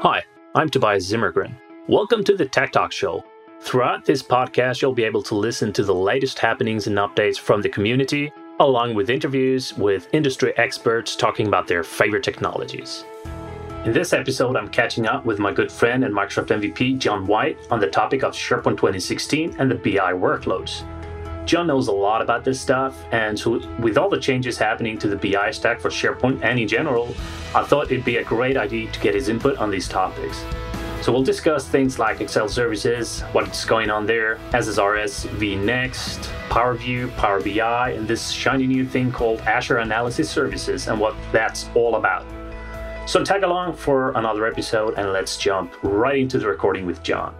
Hi, 0.00 0.22
I'm 0.54 0.68
Tobias 0.68 1.10
Zimmergren. 1.10 1.56
Welcome 1.88 2.22
to 2.24 2.36
the 2.36 2.44
Tech 2.44 2.70
Talk 2.70 2.92
Show. 2.92 3.24
Throughout 3.60 4.04
this 4.04 4.22
podcast, 4.22 4.82
you'll 4.82 4.92
be 4.92 5.04
able 5.04 5.22
to 5.22 5.34
listen 5.34 5.72
to 5.72 5.82
the 5.82 5.94
latest 5.94 6.38
happenings 6.38 6.86
and 6.86 6.98
updates 6.98 7.38
from 7.38 7.62
the 7.62 7.70
community, 7.70 8.30
along 8.60 8.94
with 8.94 9.08
interviews 9.08 9.72
with 9.78 10.12
industry 10.12 10.52
experts 10.58 11.16
talking 11.16 11.46
about 11.46 11.66
their 11.66 11.82
favorite 11.82 12.24
technologies. 12.24 13.06
In 13.86 13.92
this 13.94 14.12
episode, 14.12 14.54
I'm 14.54 14.68
catching 14.68 15.06
up 15.06 15.24
with 15.24 15.38
my 15.38 15.50
good 15.50 15.72
friend 15.72 16.04
and 16.04 16.14
Microsoft 16.14 16.48
MVP, 16.48 16.98
John 16.98 17.26
White, 17.26 17.58
on 17.70 17.80
the 17.80 17.88
topic 17.88 18.22
of 18.22 18.34
SharePoint 18.34 18.76
2016 18.76 19.56
and 19.58 19.70
the 19.70 19.76
BI 19.76 20.12
workloads. 20.12 20.84
John 21.46 21.68
knows 21.68 21.86
a 21.86 21.92
lot 21.92 22.22
about 22.22 22.42
this 22.42 22.60
stuff, 22.60 23.00
and 23.12 23.38
so 23.38 23.60
with 23.78 23.96
all 23.96 24.10
the 24.10 24.18
changes 24.18 24.58
happening 24.58 24.98
to 24.98 25.06
the 25.06 25.14
BI 25.14 25.52
stack 25.52 25.78
for 25.78 25.90
SharePoint 25.90 26.42
and 26.42 26.58
in 26.58 26.66
general, 26.66 27.14
I 27.54 27.62
thought 27.62 27.84
it'd 27.84 28.04
be 28.04 28.16
a 28.16 28.24
great 28.24 28.56
idea 28.56 28.90
to 28.90 29.00
get 29.00 29.14
his 29.14 29.28
input 29.28 29.56
on 29.58 29.70
these 29.70 29.86
topics. 29.86 30.44
So 31.02 31.12
we'll 31.12 31.22
discuss 31.22 31.68
things 31.68 32.00
like 32.00 32.20
Excel 32.20 32.48
services, 32.48 33.20
what's 33.30 33.64
going 33.64 33.90
on 33.90 34.06
there, 34.06 34.40
SSRS 34.50 35.28
vNext, 35.38 36.28
Power 36.48 36.74
View, 36.74 37.06
Power 37.16 37.40
BI, 37.40 37.90
and 37.92 38.08
this 38.08 38.30
shiny 38.30 38.66
new 38.66 38.84
thing 38.84 39.12
called 39.12 39.38
Azure 39.42 39.78
Analysis 39.78 40.28
Services 40.28 40.88
and 40.88 40.98
what 40.98 41.14
that's 41.30 41.70
all 41.76 41.94
about. 41.94 42.26
So 43.08 43.22
tag 43.22 43.44
along 43.44 43.76
for 43.76 44.10
another 44.18 44.48
episode 44.48 44.94
and 44.98 45.12
let's 45.12 45.36
jump 45.36 45.72
right 45.84 46.18
into 46.18 46.40
the 46.40 46.48
recording 46.48 46.86
with 46.86 47.04
John. 47.04 47.36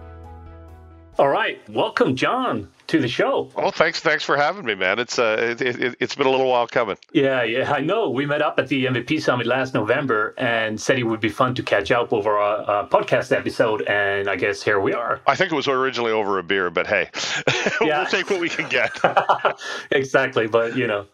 All 1.19 1.27
right, 1.27 1.59
welcome, 1.69 2.15
John 2.15 2.69
to 2.87 2.99
the 2.99 3.07
show. 3.07 3.49
Oh, 3.55 3.71
thanks, 3.71 3.99
thanks 3.99 4.23
for 4.23 4.37
having 4.37 4.65
me, 4.65 4.75
man. 4.75 4.99
It's 4.99 5.19
uh, 5.19 5.55
it, 5.59 5.61
it, 5.61 5.95
it's 5.99 6.15
been 6.15 6.27
a 6.27 6.29
little 6.29 6.49
while 6.49 6.67
coming. 6.67 6.97
Yeah, 7.11 7.43
yeah, 7.43 7.71
I 7.71 7.81
know. 7.81 8.09
We 8.09 8.25
met 8.25 8.41
up 8.41 8.59
at 8.59 8.67
the 8.67 8.85
MVP 8.85 9.21
Summit 9.21 9.45
last 9.45 9.73
November 9.73 10.33
and 10.37 10.79
said 10.79 10.97
it 10.97 11.03
would 11.03 11.19
be 11.19 11.29
fun 11.29 11.53
to 11.55 11.63
catch 11.63 11.91
up 11.91 12.13
over 12.13 12.37
a, 12.37 12.63
a 12.63 12.87
podcast 12.87 13.35
episode, 13.35 13.81
and 13.83 14.29
I 14.29 14.35
guess 14.35 14.63
here 14.63 14.79
we 14.79 14.93
are. 14.93 15.21
I 15.27 15.35
think 15.35 15.51
it 15.51 15.55
was 15.55 15.67
originally 15.67 16.11
over 16.11 16.39
a 16.39 16.43
beer, 16.43 16.69
but 16.69 16.87
hey, 16.87 17.09
we'll 17.81 18.05
take 18.05 18.29
what 18.29 18.39
we 18.39 18.49
can 18.49 18.69
get. 18.69 18.97
exactly, 19.91 20.47
but 20.47 20.75
you 20.77 20.87
know, 20.87 21.05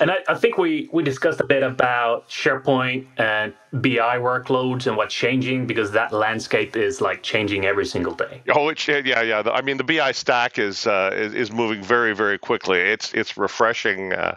and 0.00 0.10
I, 0.10 0.18
I, 0.28 0.34
think 0.34 0.58
we 0.58 0.88
we 0.92 1.02
discussed 1.02 1.40
a 1.40 1.44
bit 1.44 1.62
about 1.62 2.28
SharePoint 2.28 3.06
and 3.16 3.54
BI 3.72 4.18
workloads 4.18 4.86
and 4.86 4.96
what's 4.96 5.14
changing 5.14 5.66
because 5.66 5.90
that 5.92 6.12
landscape 6.12 6.76
is 6.76 7.00
like 7.00 7.22
changing 7.22 7.64
every 7.64 7.86
single 7.86 8.14
day. 8.14 8.42
Oh, 8.54 8.68
it's 8.68 8.86
yeah, 8.86 9.22
yeah. 9.22 9.42
I 9.46 9.62
mean, 9.62 9.78
the 9.78 9.84
BI 9.84 10.12
stack 10.12 10.58
is. 10.58 10.86
Uh, 10.86 11.05
uh, 11.06 11.14
is, 11.14 11.34
is, 11.34 11.52
moving 11.52 11.82
very, 11.82 12.14
very 12.14 12.38
quickly. 12.38 12.78
It's 12.78 13.12
it's 13.14 13.36
refreshing. 13.36 14.12
Uh, 14.12 14.36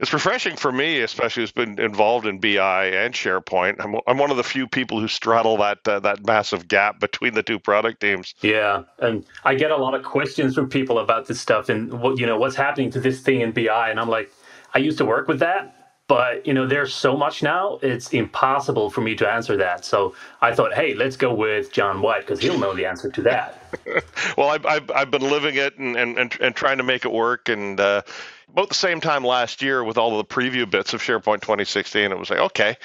it's 0.00 0.12
refreshing 0.12 0.56
for 0.56 0.72
me, 0.72 1.00
especially 1.00 1.44
who's 1.44 1.52
been 1.52 1.78
involved 1.78 2.26
in 2.26 2.40
BI 2.40 2.86
and 2.86 3.14
SharePoint. 3.14 3.76
I'm, 3.78 4.00
I'm 4.08 4.18
one 4.18 4.32
of 4.32 4.36
the 4.36 4.42
few 4.42 4.66
people 4.66 4.98
who 4.98 5.06
straddle 5.06 5.56
that 5.58 5.86
uh, 5.86 6.00
that 6.00 6.26
massive 6.26 6.66
gap 6.66 6.98
between 6.98 7.34
the 7.34 7.42
two 7.42 7.60
product 7.60 8.00
teams. 8.00 8.34
Yeah, 8.40 8.82
and 8.98 9.24
I 9.44 9.54
get 9.54 9.70
a 9.70 9.76
lot 9.76 9.94
of 9.94 10.02
questions 10.02 10.56
from 10.56 10.68
people 10.68 10.98
about 10.98 11.26
this 11.26 11.40
stuff 11.40 11.68
and 11.68 12.00
what 12.00 12.18
you 12.18 12.26
know 12.26 12.38
what's 12.38 12.56
happening 12.56 12.90
to 12.90 13.00
this 13.00 13.20
thing 13.20 13.42
in 13.42 13.52
BI, 13.52 13.90
and 13.90 14.00
I'm 14.00 14.08
like, 14.08 14.32
I 14.74 14.78
used 14.78 14.98
to 14.98 15.04
work 15.04 15.28
with 15.28 15.38
that, 15.38 15.81
but 16.08 16.46
you 16.46 16.52
know 16.52 16.66
there's 16.66 16.94
so 16.94 17.16
much 17.16 17.42
now 17.42 17.78
it's 17.82 18.12
impossible 18.12 18.90
for 18.90 19.00
me 19.00 19.14
to 19.14 19.28
answer 19.28 19.56
that. 19.56 19.84
So 19.84 20.14
i 20.40 20.54
thought 20.54 20.74
hey 20.74 20.94
let's 20.94 21.16
go 21.16 21.32
with 21.32 21.72
john 21.72 22.02
white 22.02 22.22
because 22.22 22.40
he'll 22.40 22.58
know 22.58 22.74
the 22.74 22.86
answer 22.86 23.10
to 23.10 23.22
that. 23.22 23.58
Well 24.36 24.48
I've, 24.48 24.64
I've, 24.64 24.90
I've, 24.90 25.10
been 25.10 25.22
living 25.22 25.56
it 25.56 25.76
and, 25.78 25.96
and, 25.96 26.18
and, 26.18 26.54
trying 26.54 26.78
to 26.78 26.82
make 26.82 27.04
it 27.04 27.12
work 27.12 27.48
and 27.48 27.78
uh, 27.80 28.02
about 28.48 28.68
the 28.68 28.74
same 28.74 29.00
time 29.00 29.24
last 29.24 29.60
year 29.60 29.82
with 29.82 29.98
all 29.98 30.18
of 30.18 30.26
the 30.26 30.34
preview 30.34 30.70
bits 30.70 30.94
of 30.94 31.02
sharepoint 31.02 31.40
2016 31.40 32.12
it 32.12 32.18
was 32.18 32.30
like 32.30 32.38
okay 32.38 32.76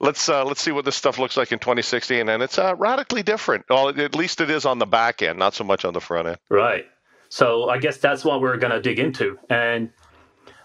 let's 0.00 0.28
uh, 0.28 0.44
let's 0.44 0.60
see 0.60 0.72
what 0.72 0.84
this 0.84 0.96
stuff 0.96 1.18
looks 1.18 1.36
like 1.36 1.52
in 1.52 1.58
2016 1.58 2.28
and 2.28 2.42
it's 2.42 2.58
uh, 2.58 2.74
radically 2.76 3.22
different. 3.22 3.64
Well 3.68 3.88
at 3.88 4.14
least 4.14 4.40
it 4.40 4.50
is 4.50 4.64
on 4.64 4.78
the 4.78 4.86
back 4.86 5.22
end 5.22 5.38
not 5.38 5.54
so 5.54 5.64
much 5.64 5.84
on 5.84 5.92
the 5.92 6.00
front 6.00 6.28
end. 6.28 6.38
Right. 6.48 6.86
So 7.28 7.68
i 7.68 7.78
guess 7.78 7.98
that's 7.98 8.24
what 8.24 8.40
we're 8.40 8.56
going 8.56 8.72
to 8.72 8.80
dig 8.80 8.98
into. 8.98 9.38
And 9.50 9.90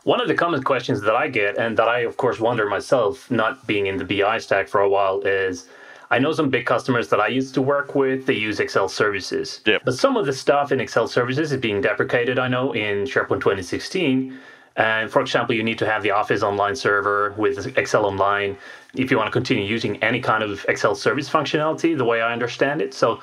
one 0.04 0.20
of 0.20 0.28
the 0.28 0.34
common 0.34 0.64
questions 0.64 1.02
that 1.02 1.16
I 1.16 1.28
get, 1.30 1.58
and 1.58 1.78
that 1.78 1.88
I, 1.88 2.00
of 2.00 2.18
course, 2.18 2.40
wonder 2.40 2.68
myself, 2.68 3.30
not 3.32 3.66
being 3.66 3.88
in 3.88 3.98
the 3.98 4.06
BI 4.06 4.38
stack 4.40 4.68
for 4.68 4.82
a 4.82 4.90
while, 4.90 5.22
is 5.22 5.68
I 6.12 6.20
know 6.20 6.32
some 6.32 6.50
big 6.50 6.66
customers 6.66 7.08
that 7.10 7.20
I 7.20 7.28
used 7.28 7.54
to 7.56 7.62
work 7.62 7.96
with, 7.96 8.26
they 8.26 8.34
use 8.34 8.60
Excel 8.60 8.90
services. 8.90 9.62
Yep. 9.66 9.84
But 9.86 9.96
some 9.96 10.18
of 10.18 10.26
the 10.26 10.34
stuff 10.34 10.72
in 10.72 10.80
Excel 10.80 11.08
services 11.08 11.52
is 11.52 11.60
being 11.60 11.82
deprecated, 11.82 12.38
I 12.38 12.48
know, 12.48 12.74
in 12.74 13.06
SharePoint 13.06 13.42
2016. 13.42 14.38
And 14.76 15.10
for 15.10 15.22
example, 15.22 15.56
you 15.56 15.64
need 15.64 15.80
to 15.80 15.86
have 15.86 16.04
the 16.04 16.12
Office 16.12 16.44
Online 16.44 16.76
server 16.76 17.34
with 17.38 17.78
Excel 17.78 18.06
Online 18.06 18.58
if 18.96 19.10
you 19.10 19.18
want 19.18 19.28
to 19.28 19.32
continue 19.32 19.64
using 19.64 20.02
any 20.04 20.20
kind 20.20 20.44
of 20.44 20.66
Excel 20.68 20.96
service 20.96 21.30
functionality, 21.30 21.98
the 21.98 22.06
way 22.06 22.22
I 22.22 22.34
understand 22.34 22.82
it. 22.82 22.94
So, 22.94 23.22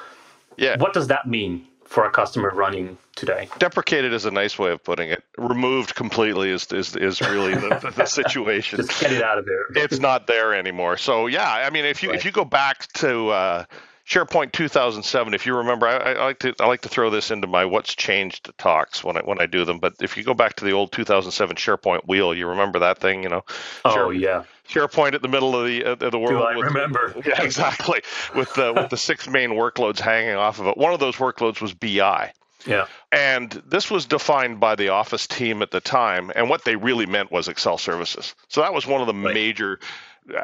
yeah. 0.56 0.76
what 0.78 0.92
does 0.92 1.06
that 1.08 1.28
mean 1.28 1.66
for 1.90 2.04
a 2.04 2.10
customer 2.10 2.52
running 2.54 2.96
today. 3.16 3.48
Deprecated 3.58 4.12
is 4.12 4.24
a 4.24 4.30
nice 4.30 4.56
way 4.56 4.70
of 4.70 4.82
putting 4.82 5.10
it. 5.10 5.24
Removed 5.36 5.96
completely 5.96 6.50
is 6.50 6.66
is, 6.72 6.94
is 6.94 7.20
really 7.20 7.54
the, 7.54 7.92
the 7.96 8.06
situation. 8.06 8.78
Just 8.78 9.00
get 9.00 9.12
it 9.12 9.22
out 9.22 9.38
of 9.38 9.44
there. 9.44 9.84
it's 9.84 9.98
not 9.98 10.28
there 10.28 10.54
anymore. 10.54 10.96
So 10.96 11.26
yeah, 11.26 11.50
I 11.50 11.68
mean, 11.70 11.84
if 11.84 12.02
you 12.02 12.10
right. 12.10 12.18
if 12.18 12.24
you 12.24 12.30
go 12.30 12.44
back 12.44 12.86
to 12.94 13.30
uh, 13.30 13.64
SharePoint 14.10 14.50
2007, 14.50 15.34
if 15.34 15.46
you 15.46 15.56
remember, 15.56 15.86
I, 15.86 16.14
I, 16.14 16.24
like 16.24 16.40
to 16.40 16.52
I 16.58 16.66
like 16.66 16.80
to 16.80 16.88
throw 16.88 17.10
this 17.10 17.30
into 17.30 17.46
my 17.46 17.64
what's 17.64 17.94
changed 17.94 18.50
talks 18.58 19.04
when 19.04 19.16
I 19.16 19.20
when 19.20 19.40
I 19.40 19.46
do 19.46 19.64
them. 19.64 19.78
But 19.78 19.94
if 20.00 20.16
you 20.16 20.24
go 20.24 20.34
back 20.34 20.56
to 20.56 20.64
the 20.64 20.72
old 20.72 20.90
2007 20.90 21.54
SharePoint 21.54 22.08
wheel, 22.08 22.34
you 22.34 22.48
remember 22.48 22.80
that 22.80 22.98
thing, 22.98 23.22
you 23.22 23.28
know? 23.28 23.44
Oh 23.84 23.94
Share, 23.94 24.12
yeah. 24.12 24.42
SharePoint 24.68 25.14
at 25.14 25.22
the 25.22 25.28
middle 25.28 25.54
of 25.54 25.64
the 25.64 25.84
uh, 25.84 25.92
of 25.92 26.10
the 26.10 26.18
world. 26.18 26.32
Do 26.32 26.42
I 26.42 26.56
with, 26.56 26.66
remember? 26.66 27.14
Yeah, 27.24 27.40
exactly. 27.40 28.02
with 28.34 28.52
the 28.54 28.72
with 28.74 28.90
the 28.90 28.96
six 28.96 29.28
main 29.28 29.50
workloads 29.50 30.00
hanging 30.00 30.34
off 30.34 30.58
of 30.58 30.66
it. 30.66 30.76
One 30.76 30.92
of 30.92 30.98
those 30.98 31.16
workloads 31.16 31.60
was 31.60 31.72
BI. 31.72 32.32
Yeah. 32.66 32.86
And 33.12 33.50
this 33.66 33.90
was 33.90 34.06
defined 34.06 34.60
by 34.60 34.74
the 34.74 34.88
Office 34.88 35.26
team 35.26 35.62
at 35.62 35.70
the 35.70 35.80
time, 35.80 36.32
and 36.34 36.50
what 36.50 36.64
they 36.64 36.76
really 36.76 37.06
meant 37.06 37.30
was 37.30 37.48
Excel 37.48 37.78
services. 37.78 38.34
So 38.48 38.60
that 38.60 38.74
was 38.74 38.86
one 38.86 39.00
of 39.00 39.06
the 39.06 39.14
right. 39.14 39.32
major 39.32 39.78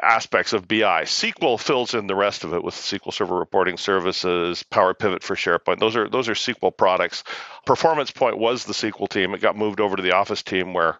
aspects 0.01 0.53
of 0.53 0.67
BI. 0.67 1.03
SQL 1.03 1.59
fills 1.59 1.93
in 1.93 2.07
the 2.07 2.15
rest 2.15 2.43
of 2.43 2.53
it 2.53 2.63
with 2.63 2.75
SQL 2.75 3.13
Server 3.13 3.37
Reporting 3.37 3.77
Services, 3.77 4.63
Power 4.63 4.93
Pivot 4.93 5.23
for 5.23 5.35
SharePoint. 5.35 5.79
Those 5.79 5.95
are 5.95 6.09
those 6.09 6.29
are 6.29 6.33
SQL 6.33 6.75
products. 6.75 7.23
Performance 7.65 8.11
Point 8.11 8.37
was 8.37 8.65
the 8.65 8.73
SQL 8.73 9.09
team. 9.09 9.33
It 9.33 9.41
got 9.41 9.57
moved 9.57 9.79
over 9.79 9.95
to 9.95 10.03
the 10.03 10.13
Office 10.13 10.43
team 10.43 10.73
where 10.73 10.99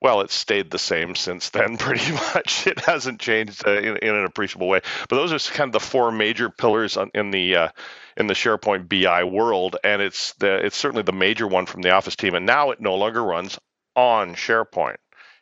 well, 0.00 0.20
it's 0.20 0.34
stayed 0.34 0.70
the 0.70 0.78
same 0.78 1.14
since 1.14 1.50
then, 1.50 1.76
pretty 1.78 2.12
much. 2.12 2.66
It 2.66 2.80
hasn't 2.80 3.20
changed 3.20 3.66
uh, 3.66 3.72
in, 3.72 3.96
in, 3.96 4.14
an 4.14 4.24
appreciable 4.24 4.68
way. 4.68 4.80
But 5.08 5.16
those 5.16 5.32
are 5.32 5.52
kind 5.52 5.68
of 5.68 5.72
the 5.72 5.80
four 5.80 6.12
major 6.12 6.50
pillars 6.50 6.98
in 7.14 7.30
the 7.30 7.56
uh, 7.56 7.68
in 8.16 8.26
the 8.26 8.34
SharePoint 8.34 8.88
BI 8.88 9.24
world, 9.24 9.76
and 9.82 10.02
it's 10.02 10.34
the 10.34 10.64
it's 10.64 10.76
certainly 10.76 11.02
the 11.02 11.12
major 11.12 11.46
one 11.46 11.66
from 11.66 11.82
the 11.82 11.90
Office 11.90 12.16
team. 12.16 12.34
And 12.34 12.46
now 12.46 12.70
it 12.70 12.80
no 12.80 12.94
longer 12.94 13.22
runs 13.22 13.58
on 13.94 14.34
SharePoint; 14.34 14.96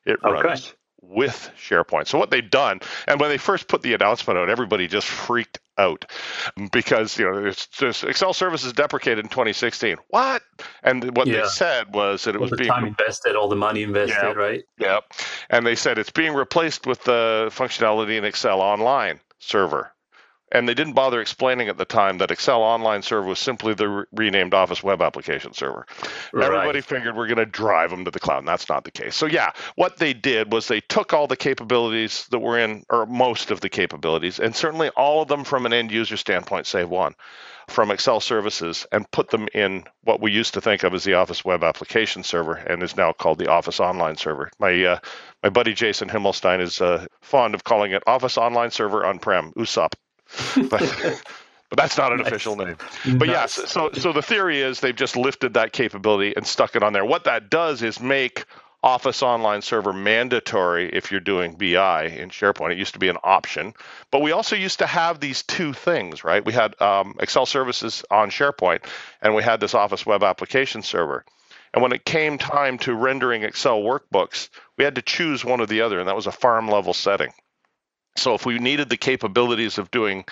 it 0.07 0.19
okay. 0.25 0.41
runs 0.41 0.75
with 1.09 1.51
SharePoint. 1.59 2.07
So 2.07 2.19
what 2.19 2.31
they've 2.31 2.49
done, 2.49 2.81
and 3.07 3.21
when 3.21 3.31
they 3.31 3.39
first 3.39 3.69
put 3.69 3.83
the 3.83 3.95
announcement 3.95 4.39
out, 4.39 4.51
everybody 4.51 4.87
just 4.89 5.07
freaked 5.07 5.59
out 5.77 6.05
because 6.71 7.19
you 7.19 7.25
know 7.25 7.45
it's 7.45 7.67
just 7.67 8.05
Excel 8.05 8.33
services 8.33 8.73
deprecated 8.73 9.19
in 9.19 9.29
2016. 9.29 9.97
What? 10.09 10.43
And 10.83 11.17
what 11.17 11.27
yeah. 11.27 11.43
they 11.43 11.49
said 11.49 11.95
was 11.95 12.25
that 12.25 12.35
it 12.35 12.39
all 12.39 12.43
was 12.43 12.51
the 12.51 12.57
being 12.57 12.71
time 12.71 12.87
invested, 12.87 13.37
all 13.37 13.49
the 13.49 13.57
money 13.57 13.83
invested, 13.83 14.17
yeah, 14.23 14.33
right? 14.33 14.65
Yeah. 14.79 15.01
And 15.51 15.67
they 15.67 15.75
said 15.75 15.99
it's 15.99 16.11
being 16.11 16.35
replaced 16.35 16.87
with 16.87 17.03
the 17.05 17.49
functionality 17.51 18.17
in 18.17 18.25
Excel 18.25 18.61
Online 18.61 19.21
server. 19.39 19.94
And 20.55 20.69
they 20.69 20.75
didn't 20.75 20.93
bother 20.93 21.21
explaining 21.21 21.69
at 21.69 21.77
the 21.77 21.85
time 21.85 22.19
that 22.19 22.31
Excel 22.31 22.63
Online 22.63 23.03
Server 23.03 23.27
was 23.27 23.41
simply 23.41 23.75
the 23.75 23.89
re- 23.89 24.05
renamed 24.13 24.55
Office 24.55 24.85
Web 24.85 25.03
Application 25.03 25.53
Server. 25.53 25.85
Right. 26.33 26.47
Everybody 26.47 26.81
figured 26.81 27.17
we're 27.17 27.27
going 27.27 27.39
to 27.39 27.47
drive 27.47 27.91
them 27.91 28.05
to 28.05 28.11
the 28.13 28.21
cloud, 28.21 28.39
and 28.39 28.49
that's 28.49 28.69
not 28.69 28.85
the 28.85 28.93
case. 28.93 29.17
So, 29.17 29.27
yeah, 29.27 29.51
what 29.75 29.97
they 29.97 30.15
did 30.15 30.53
was 30.53 30.69
they 30.69 30.81
took 30.81 31.13
all 31.13 31.27
the 31.27 31.37
capabilities 31.37 32.27
that 32.31 32.39
were 32.39 32.57
in, 32.57 32.85
or 32.89 33.05
most 33.05 33.51
of 33.51 33.61
the 33.61 33.69
capabilities, 33.69 34.39
and 34.39 34.55
certainly 34.55 34.91
all 34.91 35.23
of 35.23 35.29
them 35.29 35.43
from 35.43 35.67
an 35.67 35.73
end 35.73 35.91
user 35.91 36.17
standpoint, 36.17 36.69
save 36.69 36.89
one, 36.89 37.15
from 37.69 37.91
Excel 37.91 38.21
services, 38.21 38.87
and 38.93 39.11
put 39.11 39.31
them 39.31 39.49
in 39.55 39.83
what 40.05 40.21
we 40.21 40.31
used 40.31 40.55
to 40.55 40.61
think 40.61 40.85
of 40.85 40.95
as 40.95 41.03
the 41.03 41.15
Office 41.15 41.45
Web 41.45 41.65
Application 41.65 42.23
Server, 42.23 42.55
and 42.55 42.81
is 42.81 42.97
now 42.97 43.13
called 43.13 43.39
the 43.39 43.51
Office 43.51 43.81
Online 43.81 44.17
Server. 44.17 44.51
My 44.61 44.85
uh, 44.85 44.99
my 45.43 45.49
buddy 45.49 45.75
Jason 45.75 46.09
Himmelstein 46.09 46.61
is 46.61 46.81
uh, 46.81 47.07
fond 47.23 47.55
of 47.55 47.65
calling 47.65 47.91
it 47.93 48.05
Office 48.07 48.39
Online 48.39 48.71
Server 48.71 49.05
on-prem, 49.05 49.53
USOP 49.57 49.95
but, 50.69 51.23
but 51.69 51.77
that's 51.77 51.97
not 51.97 52.13
an 52.13 52.19
nice. 52.19 52.29
official 52.29 52.57
name. 52.57 52.77
But 53.05 53.29
nice. 53.29 53.59
yes, 53.59 53.71
so 53.71 53.91
so 53.93 54.13
the 54.13 54.23
theory 54.23 54.61
is 54.61 54.81
they've 54.81 54.95
just 54.95 55.17
lifted 55.17 55.55
that 55.55 55.73
capability 55.73 56.35
and 56.37 56.47
stuck 56.47 56.77
it 56.77 56.83
on 56.83 56.93
there. 56.93 57.05
What 57.05 57.25
that 57.25 57.51
does 57.51 57.83
is 57.83 58.01
make 58.01 58.45
Office 58.85 59.23
Online 59.23 59.63
Server 59.63 59.95
mandatory 59.95 60.91
if 60.91 61.11
you're 61.11 61.19
doing 61.19 61.55
BI 61.55 62.05
in 62.05 62.29
SharePoint. 62.29 62.73
It 62.73 62.79
used 62.79 62.93
to 62.93 62.99
be 62.99 63.09
an 63.09 63.17
option, 63.25 63.73
but 64.11 64.21
we 64.21 64.33
also 64.33 64.57
used 64.57 64.81
to 64.81 64.87
have 64.87 65.21
these 65.21 65.43
two 65.43 65.73
things, 65.73 66.23
right? 66.23 66.45
We 66.45 66.53
had 66.53 66.79
um, 66.83 67.15
Excel 67.19 67.47
services 67.47 68.05
on 68.11 68.29
SharePoint, 68.29 68.85
and 69.23 69.35
we 69.35 69.43
had 69.43 69.59
this 69.61 69.75
Office 69.75 70.05
Web 70.05 70.23
Application 70.23 70.83
Server. 70.83 71.25
And 71.73 71.83
when 71.83 71.93
it 71.93 72.05
came 72.05 72.37
time 72.37 72.77
to 72.81 72.95
rendering 72.95 73.43
Excel 73.43 73.81
workbooks, 73.81 74.51
we 74.77 74.85
had 74.85 74.97
to 74.97 75.03
choose 75.03 75.47
one 75.47 75.61
or 75.63 75.67
the 75.67 75.81
other, 75.81 75.99
and 75.99 76.07
that 76.07 76.15
was 76.15 76.27
a 76.27 76.33
farm 76.33 76.69
level 76.69 76.93
setting. 76.93 77.33
So 78.17 78.35
if 78.35 78.47
we 78.47 78.59
needed 78.59 78.89
the 78.89 78.97
capabilities 78.97 79.79
of 79.79 79.91
doing 79.91 80.25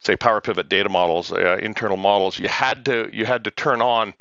say 0.00 0.16
Power 0.16 0.40
Pivot 0.40 0.68
data 0.68 0.88
models, 0.88 1.32
uh, 1.32 1.58
internal 1.62 1.96
models, 1.96 2.38
you 2.38 2.48
had 2.48 2.84
to 2.86 3.08
you 3.12 3.24
had 3.24 3.44
to 3.44 3.50
turn 3.50 3.80
on 3.80 4.14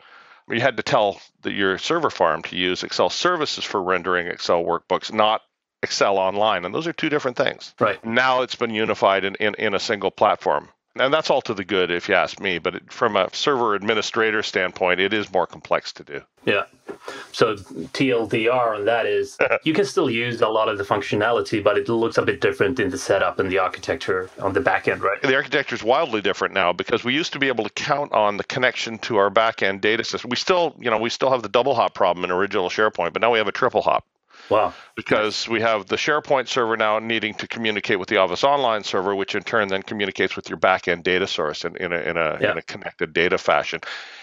you 0.50 0.62
had 0.62 0.78
to 0.78 0.84
tell 0.84 1.20
the, 1.42 1.52
your 1.52 1.78
server 1.78 2.10
farm 2.10 2.42
to 2.44 2.58
use 2.58 2.84
Excel 2.84 3.10
services 3.10 3.64
for 3.64 3.82
rendering 3.82 4.28
Excel 4.28 4.64
workbooks, 4.64 5.12
not 5.12 5.42
Excel 5.84 6.18
online. 6.18 6.66
And 6.66 6.74
those 6.74 6.88
are 6.88 6.94
two 6.94 7.10
different 7.10 7.38
things. 7.38 7.74
Right. 7.80 8.04
Now 8.06 8.42
it's 8.42 8.56
been 8.56 8.74
unified 8.74 9.24
in, 9.24 9.36
in, 9.36 9.56
in 9.56 9.74
a 9.74 9.80
single 9.80 10.12
platform. 10.12 10.70
And 11.00 11.14
that's 11.14 11.30
all 11.30 11.42
to 11.44 11.54
the 11.54 11.64
good, 11.64 11.90
if 11.90 12.10
you 12.10 12.16
ask 12.16 12.40
me. 12.42 12.60
But 12.60 12.76
it, 12.76 12.92
from 12.92 13.16
a 13.16 13.30
server 13.34 13.76
administrator 13.76 14.44
standpoint, 14.44 15.00
it 15.00 15.14
is 15.14 15.32
more 15.32 15.48
complex 15.48 15.94
to 15.94 16.04
do. 16.04 16.22
Yeah. 16.46 16.64
So 17.32 17.56
TLDR 17.56 18.76
on 18.76 18.86
that 18.86 19.06
is 19.06 19.38
you 19.64 19.74
can 19.74 19.86
still 19.86 20.10
use 20.10 20.42
a 20.42 20.50
lot 20.50 20.68
of 20.68 20.78
the 20.78 20.84
functionality, 20.84 21.64
but 21.64 21.78
it 21.78 21.88
looks 21.88 22.18
a 22.18 22.24
bit 22.24 22.42
different 22.42 22.80
in 22.80 22.90
the 22.90 22.98
setup 22.98 23.40
and 23.40 23.50
the 23.50 23.58
architecture 23.58 24.30
on 24.40 24.52
the 24.52 24.60
back 24.60 24.88
end, 24.88 25.02
right? 25.02 25.22
The 25.22 25.36
architecture 25.36 25.76
is 25.76 25.84
wildly 25.84 26.22
different 26.22 26.54
now 26.54 26.74
because 26.74 27.04
we 27.06 27.14
used 27.14 27.32
to 27.34 27.40
be 27.40 27.48
able 27.48 27.64
to 27.64 27.70
count 27.70 28.12
on 28.12 28.36
the 28.36 28.44
connection 28.44 28.98
to 29.00 29.18
our 29.18 29.30
back 29.30 29.64
end 29.64 29.80
data 29.82 30.04
system. 30.04 30.30
We 30.30 30.36
still, 30.36 30.76
you 30.78 30.90
know, 30.90 30.98
we 30.98 31.10
still 31.10 31.32
have 31.32 31.42
the 31.42 31.50
double 31.50 31.74
hop 31.74 31.94
problem 31.94 32.26
in 32.26 32.32
original 32.32 32.70
SharePoint, 32.70 33.14
but 33.14 33.22
now 33.22 33.32
we 33.32 33.38
have 33.38 33.48
a 33.48 33.54
triple 33.54 33.82
hop. 33.82 34.06
Wow. 34.52 34.74
Because 34.96 35.48
we 35.48 35.62
have 35.62 35.88
the 35.88 35.96
SharePoint 35.96 36.48
server 36.48 36.76
now 36.76 37.00
needing 37.00 37.34
to 37.36 37.48
communicate 37.48 38.00
with 38.00 38.10
the 38.10 38.18
Office 38.18 38.44
Online 38.44 38.84
server, 38.84 39.16
which 39.16 39.34
in 39.34 39.44
turn 39.44 39.70
then 39.70 39.82
communicates 39.82 40.36
with 40.36 40.50
your 40.50 40.60
backend 40.60 41.04
data 41.04 41.26
source 41.26 41.64
in, 41.64 41.78
in, 41.78 41.94
a, 41.94 42.00
in, 42.00 42.18
a, 42.18 42.38
yeah. 42.42 42.52
in 42.52 42.58
a 42.58 42.62
connected 42.62 43.14
data 43.14 43.38
fashion. 43.38 43.80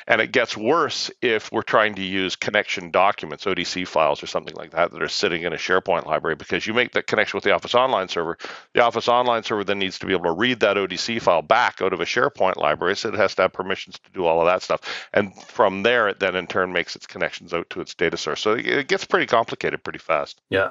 And 0.08 0.22
it 0.22 0.32
gets 0.32 0.56
worse 0.56 1.10
if 1.20 1.52
we're 1.52 1.62
trying 1.62 1.94
to 1.96 2.02
use 2.02 2.34
connection 2.34 2.90
documents, 2.90 3.44
ODC 3.44 3.86
files 3.86 4.22
or 4.22 4.26
something 4.26 4.54
like 4.56 4.70
that, 4.70 4.90
that 4.90 5.02
are 5.02 5.08
sitting 5.08 5.42
in 5.42 5.52
a 5.52 5.56
SharePoint 5.56 6.06
library 6.06 6.34
because 6.34 6.66
you 6.66 6.72
make 6.72 6.92
that 6.92 7.06
connection 7.06 7.36
with 7.36 7.44
the 7.44 7.52
Office 7.52 7.74
Online 7.74 8.08
server. 8.08 8.38
The 8.72 8.82
Office 8.82 9.06
Online 9.06 9.42
server 9.42 9.64
then 9.64 9.78
needs 9.78 9.98
to 9.98 10.06
be 10.06 10.14
able 10.14 10.24
to 10.24 10.32
read 10.32 10.60
that 10.60 10.78
ODC 10.78 11.20
file 11.20 11.42
back 11.42 11.82
out 11.82 11.92
of 11.92 12.00
a 12.00 12.06
SharePoint 12.06 12.56
library. 12.56 12.96
So 12.96 13.10
it 13.10 13.16
has 13.16 13.34
to 13.34 13.42
have 13.42 13.52
permissions 13.52 13.98
to 13.98 14.10
do 14.12 14.24
all 14.24 14.40
of 14.40 14.46
that 14.46 14.62
stuff. 14.62 14.80
And 15.12 15.34
from 15.42 15.82
there, 15.82 16.08
it 16.08 16.20
then 16.20 16.34
in 16.34 16.46
turn 16.46 16.72
makes 16.72 16.96
its 16.96 17.06
connections 17.06 17.52
out 17.52 17.68
to 17.70 17.82
its 17.82 17.94
data 17.94 18.16
source. 18.16 18.40
So 18.40 18.54
it 18.54 18.88
gets 18.88 19.04
pretty 19.04 19.26
complicated 19.26 19.84
pretty 19.84 19.98
fast. 19.98 20.40
Yeah. 20.48 20.70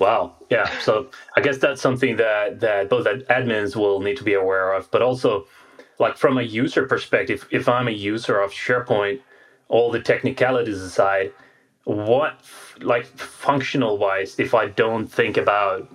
Wow. 0.00 0.34
Yeah. 0.50 0.68
So 0.80 1.08
I 1.36 1.40
guess 1.40 1.58
that's 1.58 1.80
something 1.80 2.16
that, 2.16 2.58
that 2.60 2.90
both 2.90 3.06
admins 3.06 3.76
will 3.76 4.00
need 4.00 4.16
to 4.16 4.24
be 4.24 4.34
aware 4.34 4.72
of, 4.72 4.90
but 4.90 5.02
also 5.02 5.46
like 5.98 6.16
from 6.16 6.38
a 6.38 6.42
user 6.42 6.86
perspective, 6.86 7.46
if 7.50 7.68
I'm 7.68 7.88
a 7.88 7.92
user 7.92 8.40
of 8.40 8.50
SharePoint, 8.52 9.20
all 9.68 9.90
the 9.90 10.00
technicalities 10.00 10.80
aside, 10.80 11.32
what 11.84 12.40
like 12.80 13.06
functional 13.06 13.98
wise, 13.98 14.38
if 14.38 14.54
I 14.54 14.68
don't 14.68 15.06
think 15.06 15.36
about 15.36 15.88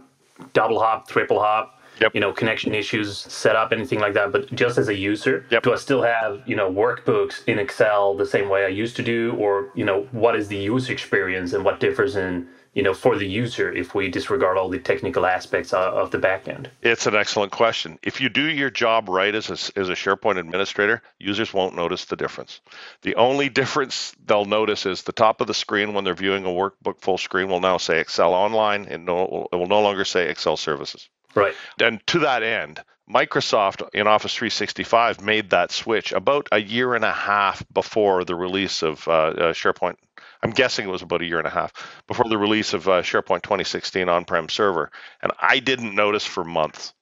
double 0.53 0.79
hop, 0.79 1.07
triple 1.07 1.39
hop, 1.39 1.79
yep. 1.99 2.13
you 2.13 2.21
know, 2.21 2.31
connection 2.31 2.73
issues, 2.73 3.17
setup, 3.17 3.71
anything 3.71 3.99
like 3.99 4.13
that, 4.13 4.31
but 4.31 4.53
just 4.53 4.77
as 4.77 4.87
a 4.87 4.95
user, 4.95 5.45
yep. 5.49 5.63
do 5.63 5.73
I 5.73 5.77
still 5.77 6.01
have, 6.01 6.41
you 6.45 6.55
know, 6.55 6.71
workbooks 6.71 7.43
in 7.47 7.59
Excel 7.59 8.15
the 8.15 8.25
same 8.25 8.49
way 8.49 8.65
I 8.65 8.69
used 8.69 8.95
to 8.97 9.03
do? 9.03 9.35
Or, 9.37 9.71
you 9.75 9.85
know, 9.85 10.07
what 10.11 10.35
is 10.35 10.47
the 10.47 10.57
user 10.57 10.93
experience 10.93 11.53
and 11.53 11.63
what 11.65 11.79
differs 11.79 12.15
in 12.15 12.47
you 12.73 12.83
know, 12.83 12.93
for 12.93 13.17
the 13.17 13.27
user 13.27 13.71
if 13.71 13.95
we 13.95 14.09
disregard 14.09 14.57
all 14.57 14.69
the 14.69 14.79
technical 14.79 15.25
aspects 15.25 15.73
of 15.73 16.11
the 16.11 16.17
backend? 16.17 16.67
It's 16.81 17.07
an 17.07 17.15
excellent 17.15 17.51
question. 17.51 17.97
If 18.03 18.21
you 18.21 18.29
do 18.29 18.43
your 18.43 18.69
job 18.69 19.09
right 19.09 19.33
as 19.33 19.49
a, 19.49 19.79
as 19.79 19.89
a 19.89 19.93
SharePoint 19.93 20.37
administrator, 20.37 21.01
users 21.19 21.53
won't 21.53 21.75
notice 21.75 22.05
the 22.05 22.15
difference. 22.15 22.61
The 23.01 23.15
only 23.15 23.49
difference 23.49 24.15
they'll 24.25 24.45
notice 24.45 24.85
is 24.85 25.03
the 25.03 25.11
top 25.11 25.41
of 25.41 25.47
the 25.47 25.53
screen 25.53 25.93
when 25.93 26.03
they're 26.03 26.13
viewing 26.13 26.45
a 26.45 26.49
workbook 26.49 27.01
full 27.01 27.17
screen 27.17 27.49
will 27.49 27.59
now 27.59 27.77
say 27.77 27.99
Excel 27.99 28.33
Online 28.33 28.85
and 28.85 29.05
no, 29.05 29.47
it 29.51 29.55
will 29.55 29.67
no 29.67 29.81
longer 29.81 30.05
say 30.05 30.29
Excel 30.29 30.57
Services. 30.57 31.09
Right. 31.35 31.53
And 31.79 32.05
to 32.07 32.19
that 32.19 32.43
end, 32.43 32.81
Microsoft 33.09 33.87
in 33.93 34.05
Office 34.05 34.35
365 34.35 35.21
made 35.21 35.49
that 35.49 35.71
switch 35.71 36.11
about 36.11 36.47
a 36.51 36.59
year 36.59 36.93
and 36.93 37.03
a 37.03 37.11
half 37.11 37.63
before 37.73 38.23
the 38.23 38.35
release 38.35 38.83
of 38.83 39.07
uh, 39.07 39.11
uh, 39.11 39.53
SharePoint 39.53 39.95
I'm 40.41 40.51
guessing 40.51 40.85
it 40.85 40.91
was 40.91 41.01
about 41.01 41.21
a 41.21 41.25
year 41.25 41.37
and 41.39 41.47
a 41.47 41.51
half 41.51 42.01
before 42.07 42.29
the 42.29 42.37
release 42.37 42.73
of 42.73 42.87
uh, 42.87 43.01
SharePoint 43.01 43.43
2016 43.43 44.07
on-prem 44.07 44.49
server, 44.49 44.91
and 45.21 45.31
I 45.39 45.59
didn't 45.59 45.95
notice 45.95 46.25
for 46.25 46.43
months. 46.43 46.93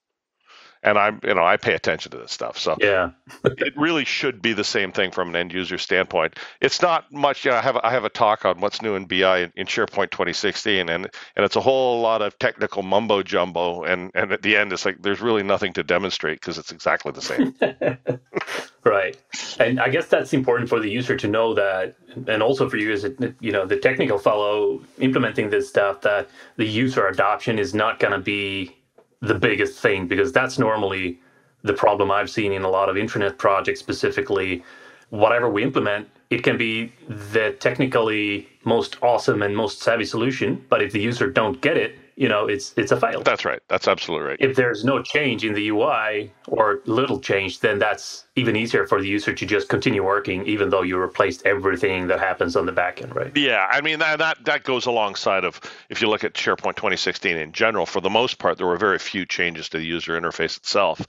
And 0.83 0.97
I'm, 0.97 1.19
you 1.23 1.33
know, 1.33 1.43
I 1.43 1.57
pay 1.57 1.73
attention 1.73 2.11
to 2.11 2.17
this 2.17 2.31
stuff, 2.31 2.57
so 2.57 2.77
yeah, 2.79 3.11
it 3.43 3.75
really 3.75 4.05
should 4.05 4.41
be 4.41 4.53
the 4.53 4.63
same 4.63 4.91
thing 4.91 5.11
from 5.11 5.29
an 5.29 5.35
end 5.35 5.53
user 5.53 5.77
standpoint. 5.77 6.35
It's 6.61 6.81
not 6.81 7.11
much. 7.11 7.45
You 7.45 7.51
know, 7.51 7.57
I 7.57 7.61
have 7.61 7.77
I 7.77 7.91
have 7.91 8.05
a 8.05 8.09
talk 8.09 8.45
on 8.45 8.59
what's 8.61 8.81
new 8.81 8.95
in 8.95 9.05
BI 9.05 9.39
in, 9.39 9.53
in 9.55 9.67
SharePoint 9.67 10.11
2016, 10.11 10.89
and 10.89 11.09
and 11.35 11.45
it's 11.45 11.55
a 11.55 11.61
whole 11.61 12.01
lot 12.01 12.21
of 12.21 12.37
technical 12.39 12.83
mumbo 12.83 13.23
jumbo, 13.23 13.83
and 13.83 14.11
and 14.13 14.31
at 14.31 14.41
the 14.41 14.55
end, 14.55 14.71
it's 14.73 14.85
like 14.85 15.01
there's 15.01 15.21
really 15.21 15.43
nothing 15.43 15.73
to 15.73 15.83
demonstrate 15.83 16.39
because 16.39 16.57
it's 16.57 16.71
exactly 16.71 17.11
the 17.11 17.21
same. 17.21 17.55
Right. 18.87 19.17
And 19.59 19.81
I 19.81 19.89
guess 19.89 20.07
that's 20.07 20.31
important 20.31 20.69
for 20.69 20.79
the 20.79 20.89
user 20.89 21.17
to 21.17 21.27
know 21.27 21.53
that, 21.55 21.95
and 22.27 22.41
also 22.41 22.69
for 22.69 22.77
you 22.77 22.93
as 22.93 23.03
a, 23.03 23.11
you 23.41 23.51
know, 23.51 23.65
the 23.65 23.75
technical 23.75 24.17
fellow 24.17 24.81
implementing 24.99 25.49
this 25.49 25.67
stuff, 25.67 26.01
that 26.01 26.29
the 26.55 26.65
user 26.65 27.05
adoption 27.07 27.59
is 27.59 27.73
not 27.73 27.99
going 27.99 28.13
to 28.13 28.19
be 28.19 28.76
the 29.21 29.35
biggest 29.35 29.79
thing 29.79 30.07
because 30.07 30.31
that's 30.31 30.59
normally 30.59 31.19
the 31.63 31.73
problem 31.73 32.11
I've 32.11 32.29
seen 32.29 32.51
in 32.51 32.63
a 32.63 32.69
lot 32.69 32.89
of 32.89 32.95
intranet 32.95 33.37
projects 33.37 33.79
specifically. 33.79 34.63
Whatever 35.09 35.49
we 35.49 35.63
implement, 35.63 36.09
it 36.29 36.43
can 36.43 36.57
be 36.57 36.91
the 37.07 37.55
technically 37.59 38.47
most 38.63 38.97
awesome 39.01 39.41
and 39.41 39.55
most 39.55 39.81
savvy 39.81 40.05
solution, 40.05 40.63
but 40.69 40.81
if 40.81 40.91
the 40.91 40.99
user 40.99 41.29
don't 41.29 41.61
get 41.61 41.77
it, 41.77 41.97
you 42.17 42.27
know, 42.27 42.47
it's 42.47 42.73
it's 42.77 42.91
a 42.91 42.99
fail. 42.99 43.21
That's 43.21 43.45
right. 43.45 43.61
That's 43.67 43.87
absolutely 43.87 44.27
right. 44.27 44.37
If 44.39 44.55
there's 44.55 44.83
no 44.83 45.03
change 45.03 45.45
in 45.45 45.53
the 45.53 45.69
UI 45.69 46.31
or 46.47 46.81
little 46.85 47.19
change, 47.19 47.59
then 47.59 47.77
that's 47.77 48.25
even 48.35 48.55
easier 48.55 48.87
for 48.87 48.99
the 48.99 49.07
user 49.07 49.33
to 49.33 49.45
just 49.45 49.69
continue 49.69 50.03
working, 50.03 50.43
even 50.47 50.71
though 50.71 50.81
you 50.81 50.97
replaced 50.97 51.45
everything 51.45 52.07
that 52.07 52.19
happens 52.19 52.55
on 52.55 52.65
the 52.65 52.71
backend, 52.71 53.13
right? 53.13 53.31
Yeah, 53.37 53.67
I 53.69 53.81
mean 53.81 53.99
that 53.99 54.17
that 54.17 54.43
that 54.45 54.63
goes 54.63 54.87
alongside 54.87 55.43
of 55.43 55.61
if 55.89 56.01
you 56.01 56.09
look 56.09 56.23
at 56.23 56.33
SharePoint 56.33 56.75
2016 56.75 57.37
in 57.37 57.51
general. 57.51 57.85
For 57.85 58.01
the 58.01 58.09
most 58.09 58.39
part, 58.39 58.57
there 58.57 58.67
were 58.67 58.77
very 58.77 58.97
few 58.97 59.23
changes 59.27 59.69
to 59.69 59.77
the 59.77 59.85
user 59.85 60.19
interface 60.19 60.57
itself. 60.57 61.05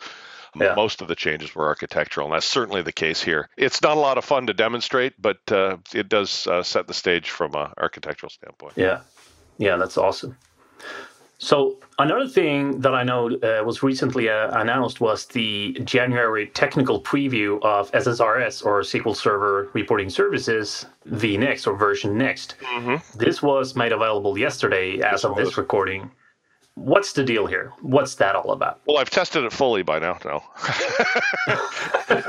Yeah. 0.61 0.75
Most 0.75 1.01
of 1.01 1.09
the 1.09 1.15
changes 1.15 1.55
were 1.55 1.67
architectural, 1.67 2.27
and 2.27 2.35
that's 2.35 2.47
certainly 2.47 2.83
the 2.83 2.93
case 2.93 3.23
here. 3.23 3.49
It's 3.57 3.81
not 3.81 3.97
a 3.97 4.01
lot 4.01 4.19
of 4.19 4.25
fun 4.25 4.47
to 4.47 4.55
demonstrate, 4.55 5.15
but 5.21 5.39
uh, 5.51 5.77
it 5.95 6.09
does 6.11 6.47
uh, 6.47 6.63
set 6.63 6.87
the 6.87 6.95
stage 6.95 7.31
from 7.31 7.55
an 7.55 7.73
architectural 7.79 8.29
standpoint. 8.29 8.75
Yeah, 8.77 9.01
yeah, 9.57 9.77
that's 9.77 9.97
awesome. 9.97 10.37
So 11.39 11.79
another 12.01 12.27
thing 12.27 12.81
that 12.81 12.95
I 12.95 13.05
know 13.05 13.31
uh, 13.31 13.63
was 13.65 13.83
recently 13.83 14.29
uh, 14.29 14.61
announced 14.61 15.01
was 15.01 15.27
the 15.27 15.79
January 15.85 16.49
technical 16.49 17.01
preview 17.01 17.63
of 17.63 17.91
SSRS 17.93 18.65
or 18.67 18.81
SQL 18.81 19.15
Server 19.15 19.71
Reporting 19.73 20.11
Services 20.11 20.87
vNext 21.09 21.67
or 21.69 21.77
version 21.77 22.19
next. 22.19 22.57
Mm-hmm. 22.61 23.19
This 23.19 23.41
was 23.41 23.77
made 23.77 23.93
available 23.93 24.37
yesterday 24.37 25.01
as 25.01 25.25
of 25.25 25.37
this 25.37 25.57
recording. 25.57 26.11
What's 26.79 27.13
the 27.13 27.25
deal 27.25 27.47
here? 27.47 27.73
What's 27.81 28.15
that 28.17 28.37
all 28.37 28.53
about? 28.53 28.81
Well, 28.87 28.99
I've 28.99 29.11
tested 29.11 29.45
it 29.45 29.53
fully 29.53 29.83
by 29.83 29.99
now. 29.99 30.19
No, 30.25 30.43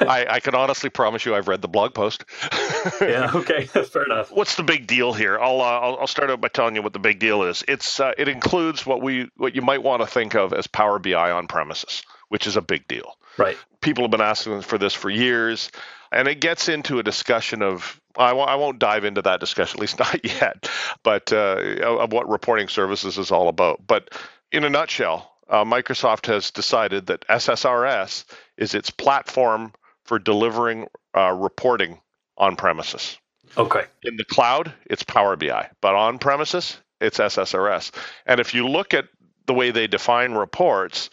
I, 0.08 0.26
I, 0.30 0.40
can 0.40 0.56
honestly 0.56 0.90
promise 0.90 1.26
you 1.26 1.36
I've 1.36 1.48
read 1.48 1.62
the 1.62 1.68
blog 1.68 1.94
post. 1.94 2.26
yeah. 3.02 3.32
Okay. 3.34 3.66
Fair 3.68 4.06
enough. 4.06 4.32
What's 4.32 4.56
the 4.56 4.64
big 4.64 4.88
deal 4.88 5.14
here? 5.14 5.38
I'll, 5.40 5.62
uh, 5.62 5.80
I'll, 5.80 5.98
I'll 6.00 6.08
start 6.08 6.32
out 6.32 6.42
by 6.42 6.48
telling 6.48 6.76
you 6.76 6.82
what 6.82 6.94
the 6.94 7.00
big 7.00 7.20
deal 7.20 7.44
is. 7.44 7.64
It's 7.68 8.00
uh, 8.00 8.14
it 8.18 8.28
includes 8.28 8.86
what 8.86 9.02
we 9.02 9.30
what 9.38 9.56
you 9.56 9.62
might 9.62 9.84
want 9.84 10.02
to 10.02 10.08
think 10.08 10.36
of 10.36 10.52
as 10.54 10.68
Power 10.68 11.00
BI 11.00 11.32
on 11.32 11.48
premises, 11.48 12.04
which 12.30 12.48
is 12.48 12.58
a 12.58 12.62
big 12.62 12.88
deal. 12.88 13.18
Right. 13.38 13.58
People 13.82 14.04
have 14.04 14.12
been 14.12 14.20
asking 14.20 14.62
for 14.62 14.78
this 14.78 14.94
for 14.94 15.10
years, 15.10 15.72
and 16.12 16.28
it 16.28 16.42
gets 16.42 16.70
into 16.70 17.00
a 17.00 17.04
discussion 17.04 17.62
of 17.62 18.02
I 18.18 18.30
w- 18.30 18.46
I 18.46 18.56
won't 18.56 18.80
dive 18.80 19.06
into 19.06 19.22
that 19.22 19.40
discussion, 19.40 19.78
at 19.78 19.82
least 19.82 20.00
not 20.00 20.26
yet, 20.26 20.70
but 21.04 21.32
uh, 21.32 21.58
of 21.84 22.12
what 22.12 22.28
reporting 22.28 22.68
services 22.68 23.18
is 23.18 23.32
all 23.32 23.48
about. 23.48 23.86
But 23.86 24.14
in 24.52 24.64
a 24.64 24.70
nutshell, 24.70 25.32
uh, 25.48 25.64
Microsoft 25.64 26.28
has 26.28 26.52
decided 26.52 27.08
that 27.08 27.28
SSRS 27.28 28.26
is 28.58 28.74
its 28.74 28.90
platform 28.90 29.74
for 30.06 30.20
delivering 30.20 30.88
uh, 31.16 31.32
reporting 31.32 32.00
on 32.38 32.56
premises. 32.56 33.18
Okay. 33.58 33.86
In 34.04 34.16
the 34.16 34.26
cloud, 34.26 34.74
it's 34.86 35.04
Power 35.04 35.36
BI, 35.36 35.70
but 35.82 35.96
on 35.96 36.20
premises, 36.20 36.78
it's 37.02 37.18
SSRS. 37.18 37.92
And 38.26 38.40
if 38.40 38.54
you 38.54 38.68
look 38.68 38.94
at 38.94 39.06
the 39.48 39.54
way 39.54 39.72
they 39.72 39.88
define 39.88 40.34
reports, 40.34 41.10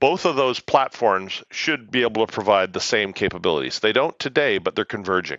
both 0.00 0.24
of 0.24 0.36
those 0.36 0.60
platforms 0.60 1.42
should 1.50 1.90
be 1.90 2.02
able 2.02 2.26
to 2.26 2.32
provide 2.32 2.72
the 2.72 2.80
same 2.80 3.12
capabilities. 3.12 3.78
They 3.78 3.92
don't 3.92 4.18
today, 4.18 4.58
but 4.58 4.74
they're 4.74 4.84
converging. 4.84 5.38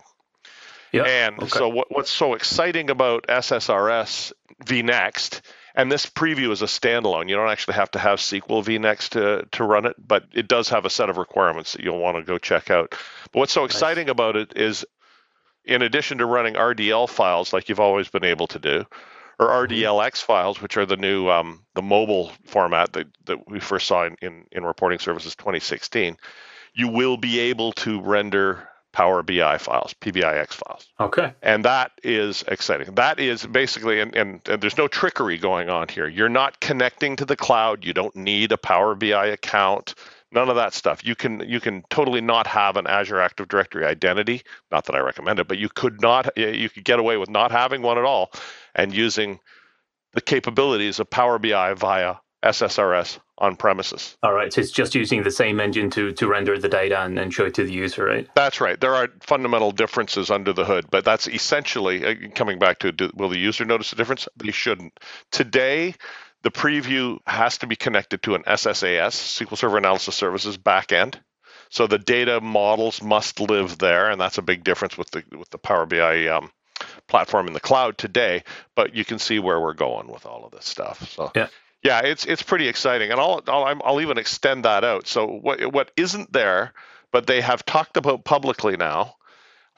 Yeah. 0.92 1.04
And 1.04 1.38
okay. 1.38 1.48
so, 1.48 1.68
what, 1.68 1.86
what's 1.90 2.10
so 2.10 2.34
exciting 2.34 2.90
about 2.90 3.26
SSRS 3.28 4.32
vNext 4.64 5.40
and 5.74 5.90
this 5.90 6.06
preview 6.06 6.50
is 6.50 6.62
a 6.62 6.66
standalone. 6.66 7.28
You 7.28 7.36
don't 7.36 7.50
actually 7.50 7.74
have 7.74 7.90
to 7.92 7.98
have 7.98 8.18
SQL 8.18 8.64
vNext 8.64 9.10
to, 9.10 9.46
to 9.52 9.64
run 9.64 9.86
it, 9.86 9.96
but 9.98 10.24
it 10.32 10.48
does 10.48 10.68
have 10.68 10.84
a 10.84 10.90
set 10.90 11.10
of 11.10 11.16
requirements 11.16 11.72
that 11.72 11.82
you'll 11.82 11.98
want 11.98 12.16
to 12.16 12.22
go 12.22 12.38
check 12.38 12.70
out. 12.70 12.90
But 13.32 13.40
what's 13.40 13.52
so 13.52 13.64
exciting 13.64 14.08
about 14.08 14.36
it 14.36 14.52
is, 14.56 14.84
in 15.64 15.82
addition 15.82 16.18
to 16.18 16.26
running 16.26 16.54
RDL 16.54 17.08
files 17.08 17.52
like 17.52 17.68
you've 17.68 17.80
always 17.80 18.08
been 18.08 18.24
able 18.24 18.46
to 18.48 18.58
do, 18.58 18.84
or 19.38 19.48
RDLX 19.66 20.22
files, 20.22 20.60
which 20.60 20.76
are 20.76 20.86
the 20.86 20.96
new 20.96 21.28
um, 21.28 21.62
the 21.74 21.82
mobile 21.82 22.32
format 22.44 22.92
that, 22.92 23.06
that 23.24 23.48
we 23.48 23.60
first 23.60 23.86
saw 23.86 24.04
in, 24.04 24.16
in, 24.20 24.44
in 24.52 24.64
reporting 24.64 24.98
services 24.98 25.34
2016, 25.36 26.16
you 26.74 26.88
will 26.88 27.16
be 27.16 27.38
able 27.40 27.72
to 27.72 28.00
render 28.00 28.68
Power 28.92 29.22
BI 29.22 29.58
files, 29.58 29.94
PBIX 30.00 30.48
files. 30.52 30.88
Okay. 30.98 31.32
And 31.42 31.64
that 31.64 31.92
is 32.02 32.42
exciting. 32.48 32.94
That 32.96 33.20
is 33.20 33.46
basically, 33.46 34.00
and, 34.00 34.14
and, 34.16 34.40
and, 34.48 34.60
there's 34.60 34.76
no 34.76 34.88
trickery 34.88 35.38
going 35.38 35.70
on 35.70 35.88
here. 35.88 36.08
You're 36.08 36.28
not 36.28 36.60
connecting 36.60 37.14
to 37.16 37.24
the 37.24 37.36
cloud. 37.36 37.84
You 37.84 37.92
don't 37.92 38.16
need 38.16 38.50
a 38.50 38.58
Power 38.58 38.94
BI 38.94 39.26
account. 39.26 39.94
None 40.32 40.48
of 40.48 40.56
that 40.56 40.74
stuff. 40.74 41.04
You 41.04 41.16
can 41.16 41.40
you 41.40 41.58
can 41.58 41.82
totally 41.90 42.20
not 42.20 42.46
have 42.46 42.76
an 42.76 42.86
Azure 42.86 43.20
Active 43.20 43.48
Directory 43.48 43.84
identity. 43.84 44.42
Not 44.70 44.84
that 44.84 44.94
I 44.94 45.00
recommend 45.00 45.40
it, 45.40 45.48
but 45.48 45.58
you 45.58 45.68
could 45.68 46.00
not 46.00 46.36
you 46.36 46.68
could 46.68 46.84
get 46.84 47.00
away 47.00 47.16
with 47.16 47.28
not 47.28 47.50
having 47.50 47.82
one 47.82 47.98
at 47.98 48.04
all 48.04 48.30
and 48.76 48.94
using 48.94 49.40
the 50.12 50.20
capabilities 50.20 51.00
of 51.00 51.10
Power 51.10 51.38
BI 51.38 51.74
via 51.74 52.16
SSRS 52.42 53.18
on 53.38 53.56
premises. 53.56 54.16
All 54.22 54.32
right, 54.32 54.52
so 54.52 54.60
it's 54.60 54.70
just 54.70 54.94
using 54.94 55.22
the 55.22 55.30
same 55.30 55.60
engine 55.60 55.90
to 55.90 56.12
to 56.12 56.26
render 56.26 56.58
the 56.58 56.68
data 56.68 57.00
and, 57.00 57.18
and 57.18 57.32
show 57.32 57.46
it 57.46 57.54
to 57.54 57.64
the 57.64 57.72
user, 57.72 58.04
right? 58.04 58.28
That's 58.34 58.60
right. 58.60 58.80
There 58.80 58.94
are 58.94 59.08
fundamental 59.20 59.72
differences 59.72 60.30
under 60.30 60.52
the 60.52 60.64
hood, 60.64 60.86
but 60.90 61.04
that's 61.04 61.26
essentially 61.26 62.04
uh, 62.04 62.14
coming 62.34 62.58
back 62.58 62.80
to 62.80 62.92
do, 62.92 63.10
will 63.14 63.28
the 63.28 63.38
user 63.38 63.64
notice 63.64 63.90
the 63.90 63.96
difference? 63.96 64.28
They 64.36 64.52
shouldn't. 64.52 64.98
Today, 65.30 65.94
the 66.42 66.50
preview 66.50 67.18
has 67.26 67.58
to 67.58 67.66
be 67.66 67.76
connected 67.76 68.22
to 68.22 68.34
an 68.34 68.42
SSAS, 68.44 69.12
SQL 69.12 69.58
Server 69.58 69.78
Analysis 69.78 70.14
Services 70.14 70.56
backend. 70.56 71.16
So 71.70 71.86
the 71.86 71.98
data 71.98 72.40
models 72.40 73.02
must 73.02 73.38
live 73.38 73.78
there, 73.78 74.10
and 74.10 74.20
that's 74.20 74.38
a 74.38 74.42
big 74.42 74.64
difference 74.64 74.98
with 74.98 75.10
the 75.10 75.22
with 75.36 75.50
the 75.50 75.58
Power 75.58 75.86
BI 75.86 76.26
um, 76.26 76.50
platform 77.06 77.46
in 77.46 77.52
the 77.52 77.60
cloud 77.60 77.96
today. 77.96 78.42
But 78.74 78.94
you 78.94 79.04
can 79.04 79.18
see 79.18 79.38
where 79.38 79.60
we're 79.60 79.74
going 79.74 80.08
with 80.08 80.26
all 80.26 80.44
of 80.44 80.50
this 80.50 80.64
stuff. 80.64 81.10
So 81.10 81.30
yeah. 81.36 81.48
Yeah, 81.82 82.00
it's 82.00 82.26
it's 82.26 82.42
pretty 82.42 82.68
exciting, 82.68 83.10
and 83.10 83.20
I'll, 83.20 83.42
I'll 83.46 83.80
I'll 83.84 84.00
even 84.00 84.18
extend 84.18 84.64
that 84.64 84.84
out. 84.84 85.06
So 85.06 85.26
what 85.26 85.72
what 85.72 85.90
isn't 85.96 86.32
there, 86.32 86.74
but 87.10 87.26
they 87.26 87.40
have 87.40 87.64
talked 87.64 87.96
about 87.96 88.24
publicly 88.24 88.76
now, 88.76 89.16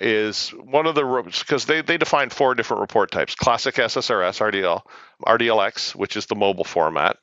is 0.00 0.48
one 0.50 0.86
of 0.86 0.96
the 0.96 1.22
because 1.24 1.66
they 1.66 1.80
they 1.80 1.98
define 1.98 2.30
four 2.30 2.54
different 2.54 2.80
report 2.80 3.12
types: 3.12 3.36
classic 3.36 3.76
SSRS, 3.76 4.40
RDL, 4.40 4.82
RDLX, 5.26 5.94
which 5.94 6.16
is 6.16 6.26
the 6.26 6.34
mobile 6.34 6.64
format, 6.64 7.18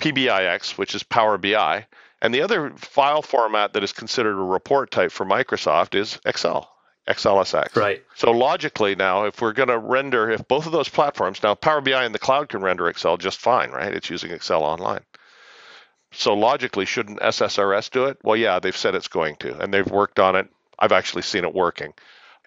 PBIX, 0.00 0.78
which 0.78 0.94
is 0.94 1.02
Power 1.02 1.36
BI, 1.36 1.86
and 2.22 2.32
the 2.32 2.42
other 2.42 2.70
file 2.76 3.22
format 3.22 3.72
that 3.72 3.82
is 3.84 3.92
considered 3.92 4.38
a 4.38 4.44
report 4.44 4.90
type 4.92 5.10
for 5.12 5.26
Microsoft 5.26 5.94
is 5.94 6.20
Excel. 6.24 6.73
XLSX. 7.08 7.76
Right. 7.76 8.02
So 8.14 8.30
logically 8.30 8.94
now, 8.94 9.24
if 9.24 9.40
we're 9.40 9.52
going 9.52 9.68
to 9.68 9.78
render, 9.78 10.30
if 10.30 10.46
both 10.48 10.66
of 10.66 10.72
those 10.72 10.88
platforms, 10.88 11.42
now 11.42 11.54
Power 11.54 11.80
BI 11.80 12.04
in 12.04 12.12
the 12.12 12.18
cloud 12.18 12.48
can 12.48 12.62
render 12.62 12.88
Excel 12.88 13.16
just 13.16 13.38
fine, 13.38 13.70
right? 13.70 13.92
It's 13.92 14.08
using 14.08 14.30
Excel 14.30 14.62
online. 14.62 15.02
So 16.12 16.34
logically, 16.34 16.86
shouldn't 16.86 17.20
SSRS 17.20 17.90
do 17.90 18.04
it? 18.06 18.18
Well, 18.22 18.36
yeah, 18.36 18.58
they've 18.60 18.76
said 18.76 18.94
it's 18.94 19.08
going 19.08 19.36
to, 19.36 19.58
and 19.58 19.74
they've 19.74 19.86
worked 19.86 20.18
on 20.18 20.36
it. 20.36 20.48
I've 20.78 20.92
actually 20.92 21.22
seen 21.22 21.44
it 21.44 21.54
working. 21.54 21.92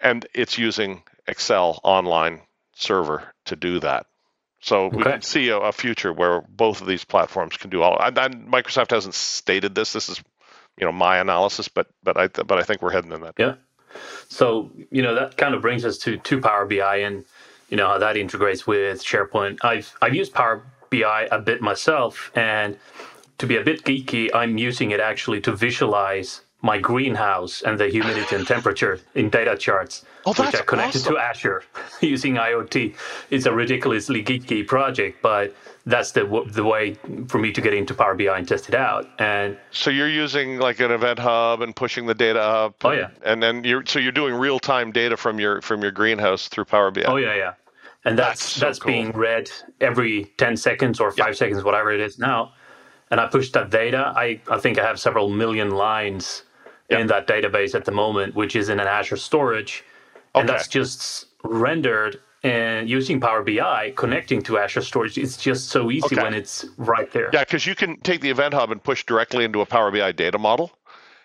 And 0.01 0.25
it's 0.33 0.57
using 0.57 1.03
Excel 1.27 1.79
online 1.83 2.41
server 2.73 3.33
to 3.45 3.55
do 3.55 3.79
that. 3.81 4.05
So 4.61 4.85
okay. 4.85 4.97
we 4.97 5.03
can 5.03 5.21
see 5.21 5.49
a, 5.49 5.57
a, 5.57 5.71
future 5.71 6.11
where 6.11 6.41
both 6.41 6.81
of 6.81 6.87
these 6.87 7.05
platforms 7.05 7.57
can 7.57 7.69
do 7.69 7.83
all. 7.83 7.97
And, 7.99 8.17
and 8.17 8.47
Microsoft 8.47 8.91
hasn't 8.91 9.13
stated 9.13 9.75
this. 9.75 9.93
This 9.93 10.09
is, 10.09 10.21
you 10.79 10.85
know, 10.85 10.91
my 10.91 11.19
analysis, 11.19 11.67
but 11.67 11.87
but 12.03 12.17
I 12.17 12.27
but 12.27 12.53
I 12.53 12.63
think 12.63 12.81
we're 12.81 12.91
heading 12.91 13.11
in 13.11 13.21
that. 13.21 13.35
Yeah. 13.37 13.55
So, 14.29 14.71
you 14.91 15.01
know, 15.01 15.15
that 15.15 15.37
kind 15.37 15.55
of 15.55 15.61
brings 15.61 15.85
us 15.85 15.97
to, 15.99 16.17
to 16.17 16.41
Power 16.41 16.65
BI 16.65 16.97
and, 16.97 17.25
you 17.69 17.77
know, 17.77 17.87
how 17.87 17.97
that 17.97 18.17
integrates 18.17 18.67
with 18.67 19.03
SharePoint. 19.03 19.59
I've, 19.63 19.95
I've 20.01 20.15
used 20.15 20.33
Power 20.33 20.63
BI 20.89 21.27
a 21.31 21.39
bit 21.39 21.61
myself. 21.61 22.31
And 22.35 22.77
to 23.37 23.47
be 23.47 23.57
a 23.57 23.63
bit 23.63 23.83
geeky, 23.83 24.29
I'm 24.33 24.57
using 24.57 24.91
it 24.91 24.99
actually 24.99 25.41
to 25.41 25.51
visualize 25.51 26.41
my 26.61 26.77
greenhouse 26.77 27.61
and 27.61 27.79
the 27.79 27.87
humidity 27.87 28.35
and 28.35 28.47
temperature 28.47 28.99
in 29.13 29.29
data 29.29 29.55
charts, 29.55 30.03
oh, 30.25 30.33
which 30.33 30.55
are 30.55 30.63
connected 30.63 31.01
awesome. 31.01 31.15
to 31.15 31.19
Azure 31.19 31.63
using 32.01 32.35
IoT. 32.35 32.95
It's 33.29 33.45
a 33.45 33.53
ridiculously 33.53 34.23
geeky 34.23 34.65
project, 34.65 35.21
but 35.21 35.55
that's 35.85 36.11
the 36.11 36.25
the 36.47 36.63
way 36.63 36.95
for 37.27 37.37
me 37.37 37.51
to 37.53 37.61
get 37.61 37.73
into 37.73 37.93
Power 37.93 38.15
BI 38.15 38.37
and 38.37 38.47
test 38.47 38.67
it 38.69 38.75
out. 38.75 39.07
And 39.19 39.57
so 39.71 39.89
you're 39.89 40.09
using 40.09 40.57
like 40.57 40.79
an 40.79 40.91
event 40.91 41.19
hub 41.19 41.61
and 41.61 41.75
pushing 41.75 42.07
the 42.07 42.15
data 42.15 42.41
up. 42.41 42.83
Oh 42.83 42.91
yeah. 42.91 43.09
And 43.23 43.41
then 43.41 43.63
you're 43.63 43.85
so 43.85 43.99
you're 43.99 44.11
doing 44.11 44.33
real 44.33 44.59
time 44.59 44.91
data 44.91 45.15
from 45.15 45.39
your 45.39 45.61
from 45.61 45.81
your 45.81 45.91
greenhouse 45.91 46.47
through 46.49 46.65
Power 46.65 46.91
BI. 46.91 47.03
Oh 47.03 47.15
yeah, 47.15 47.35
yeah. 47.35 47.53
And 48.03 48.17
that's 48.17 48.41
that's, 48.41 48.51
so 48.53 48.65
that's 48.65 48.79
cool. 48.79 48.91
being 48.91 49.11
read 49.11 49.49
every 49.79 50.25
10 50.37 50.57
seconds 50.57 50.99
or 50.99 51.11
5 51.11 51.17
yep. 51.17 51.35
seconds 51.35 51.63
whatever 51.63 51.91
it 51.91 51.99
is 51.99 52.19
now. 52.19 52.53
And 53.09 53.21
I 53.21 53.27
push 53.27 53.51
that 53.51 53.69
data. 53.69 54.11
I 54.15 54.41
I 54.49 54.57
think 54.59 54.77
I 54.79 54.85
have 54.85 54.99
several 54.99 55.29
million 55.29 55.71
lines 55.71 56.43
yep. 56.89 57.01
in 57.01 57.07
that 57.07 57.27
database 57.27 57.75
at 57.75 57.85
the 57.85 57.91
moment 57.91 58.35
which 58.35 58.55
is 58.55 58.69
in 58.69 58.79
an 58.79 58.87
Azure 58.87 59.17
storage. 59.17 59.83
Okay. 60.35 60.41
And 60.41 60.49
that's 60.49 60.67
just 60.67 61.25
rendered 61.43 62.19
and 62.43 62.89
using 62.89 63.19
Power 63.19 63.43
BI 63.43 63.93
connecting 63.95 64.41
to 64.43 64.57
Azure 64.57 64.81
Storage, 64.81 65.17
it's 65.17 65.37
just 65.37 65.69
so 65.69 65.89
easy 65.91 66.05
okay. 66.05 66.23
when 66.23 66.33
it's 66.33 66.65
right 66.77 67.11
there. 67.11 67.29
Yeah, 67.33 67.43
because 67.43 67.65
you 67.65 67.75
can 67.75 67.99
take 68.01 68.21
the 68.21 68.29
Event 68.29 68.53
Hub 68.53 68.71
and 68.71 68.81
push 68.81 69.03
directly 69.05 69.43
into 69.43 69.61
a 69.61 69.65
Power 69.65 69.91
BI 69.91 70.11
data 70.11 70.37
model, 70.37 70.71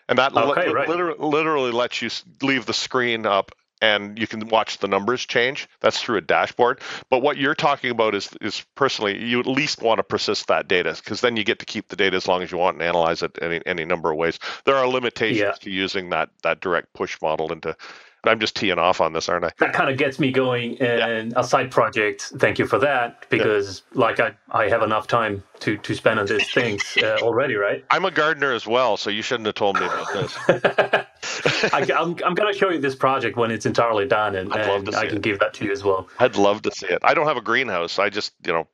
and 0.08 0.18
that 0.18 0.34
okay, 0.34 0.68
li- 0.68 0.72
right. 0.72 0.88
literally, 0.88 1.18
literally 1.18 1.70
lets 1.70 2.00
you 2.00 2.10
leave 2.40 2.66
the 2.66 2.72
screen 2.72 3.26
up 3.26 3.52
and 3.82 4.18
you 4.18 4.26
can 4.26 4.48
watch 4.48 4.78
the 4.78 4.88
numbers 4.88 5.26
change. 5.26 5.68
That's 5.80 6.00
through 6.00 6.16
a 6.16 6.20
dashboard. 6.22 6.80
But 7.10 7.20
what 7.20 7.36
you're 7.36 7.54
talking 7.54 7.90
about 7.90 8.14
is 8.14 8.30
is 8.40 8.64
personally, 8.76 9.22
you 9.22 9.40
at 9.40 9.46
least 9.46 9.82
want 9.82 9.98
to 9.98 10.04
persist 10.04 10.46
that 10.46 10.68
data 10.68 10.94
because 10.94 11.20
then 11.20 11.36
you 11.36 11.44
get 11.44 11.58
to 11.58 11.66
keep 11.66 11.88
the 11.88 11.96
data 11.96 12.16
as 12.16 12.26
long 12.26 12.42
as 12.42 12.50
you 12.50 12.56
want 12.56 12.76
and 12.76 12.82
analyze 12.82 13.22
it 13.22 13.36
any 13.42 13.60
any 13.66 13.84
number 13.84 14.10
of 14.10 14.16
ways. 14.16 14.38
There 14.64 14.76
are 14.76 14.86
limitations 14.86 15.40
yeah. 15.40 15.52
to 15.52 15.70
using 15.70 16.10
that 16.10 16.30
that 16.44 16.60
direct 16.60 16.94
push 16.94 17.20
model 17.20 17.52
into 17.52 17.76
I'm 18.24 18.38
just 18.38 18.54
teeing 18.54 18.78
off 18.78 19.00
on 19.00 19.12
this, 19.12 19.28
aren't 19.28 19.44
I? 19.44 19.50
That 19.58 19.72
kind 19.72 19.90
of 19.90 19.98
gets 19.98 20.20
me 20.20 20.30
going 20.30 20.74
in 20.74 21.30
yeah. 21.30 21.40
a 21.40 21.42
side 21.42 21.72
project. 21.72 22.32
Thank 22.36 22.58
you 22.60 22.66
for 22.66 22.78
that, 22.78 23.28
because 23.30 23.82
yeah. 23.92 24.00
like 24.00 24.20
I, 24.20 24.32
I 24.52 24.68
have 24.68 24.82
enough 24.82 25.08
time 25.08 25.42
to, 25.60 25.76
to 25.78 25.94
spend 25.96 26.20
on 26.20 26.26
these 26.26 26.48
things 26.52 26.84
uh, 27.02 27.18
already, 27.20 27.56
right? 27.56 27.84
I'm 27.90 28.04
a 28.04 28.12
gardener 28.12 28.52
as 28.52 28.64
well, 28.64 28.96
so 28.96 29.10
you 29.10 29.22
shouldn't 29.22 29.46
have 29.46 29.56
told 29.56 29.80
me 29.80 29.86
about 29.86 30.12
this. 30.12 31.06
I, 31.44 31.80
am 31.80 31.90
I'm, 31.90 32.16
I'm 32.24 32.34
going 32.34 32.52
to 32.52 32.58
show 32.58 32.70
you 32.70 32.78
this 32.78 32.94
project 32.94 33.36
when 33.36 33.50
it's 33.50 33.66
entirely 33.66 34.06
done, 34.06 34.36
and, 34.36 34.52
and 34.52 34.94
I 34.94 35.06
can 35.06 35.16
it. 35.16 35.22
give 35.22 35.38
that 35.40 35.54
to 35.54 35.64
you 35.64 35.72
as 35.72 35.84
well. 35.84 36.08
I'd 36.18 36.36
love 36.36 36.62
to 36.62 36.70
see 36.70 36.86
it. 36.86 36.98
I 37.02 37.14
don't 37.14 37.26
have 37.26 37.36
a 37.36 37.42
greenhouse. 37.42 37.98
I 37.98 38.10
just, 38.10 38.32
you 38.46 38.52
know, 38.52 38.66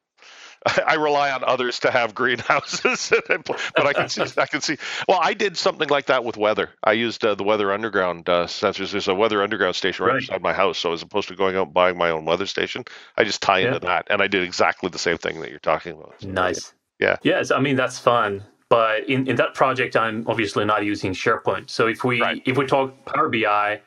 I 0.86 0.94
rely 0.94 1.30
on 1.30 1.44
others 1.44 1.78
to 1.80 1.90
have 1.90 2.14
greenhouses, 2.14 3.12
but 3.28 3.86
I 3.86 3.92
can 3.92 4.08
see. 4.08 4.24
I 4.36 4.46
can 4.46 4.60
see. 4.60 4.76
Well, 5.06 5.20
I 5.22 5.34
did 5.34 5.56
something 5.56 5.88
like 5.88 6.06
that 6.06 6.24
with 6.24 6.36
weather. 6.36 6.70
I 6.82 6.92
used 6.92 7.24
uh, 7.24 7.34
the 7.34 7.44
Weather 7.44 7.72
Underground 7.72 8.28
uh, 8.28 8.46
sensors. 8.46 8.90
There's 8.90 9.08
a 9.08 9.14
Weather 9.14 9.42
Underground 9.42 9.76
station 9.76 10.04
right, 10.04 10.14
right, 10.14 10.22
outside 10.22 10.42
my 10.42 10.52
house, 10.52 10.78
so 10.78 10.92
as 10.92 11.02
opposed 11.02 11.28
to 11.28 11.36
going 11.36 11.56
out 11.56 11.66
and 11.66 11.74
buying 11.74 11.96
my 11.96 12.10
own 12.10 12.24
weather 12.24 12.46
station, 12.46 12.84
I 13.16 13.24
just 13.24 13.42
tie 13.42 13.60
yeah. 13.60 13.68
into 13.68 13.80
that, 13.80 14.08
and 14.10 14.20
I 14.20 14.26
did 14.26 14.42
exactly 14.42 14.90
the 14.90 14.98
same 14.98 15.18
thing 15.18 15.40
that 15.40 15.50
you're 15.50 15.58
talking 15.60 15.92
about. 15.92 16.14
So, 16.20 16.28
nice. 16.28 16.72
Yeah. 16.98 17.16
Yes, 17.22 17.50
I 17.50 17.60
mean 17.60 17.76
that's 17.76 17.98
fun. 17.98 18.42
But 18.68 19.08
in, 19.08 19.26
in 19.26 19.36
that 19.36 19.54
project, 19.54 19.96
I'm 19.96 20.24
obviously 20.28 20.64
not 20.64 20.84
using 20.84 21.12
SharePoint. 21.12 21.70
So 21.70 21.86
if 21.86 22.04
we 22.04 22.20
right. 22.20 22.42
if 22.44 22.56
we 22.56 22.66
talk 22.66 23.04
Power 23.06 23.28
BI, 23.28 23.80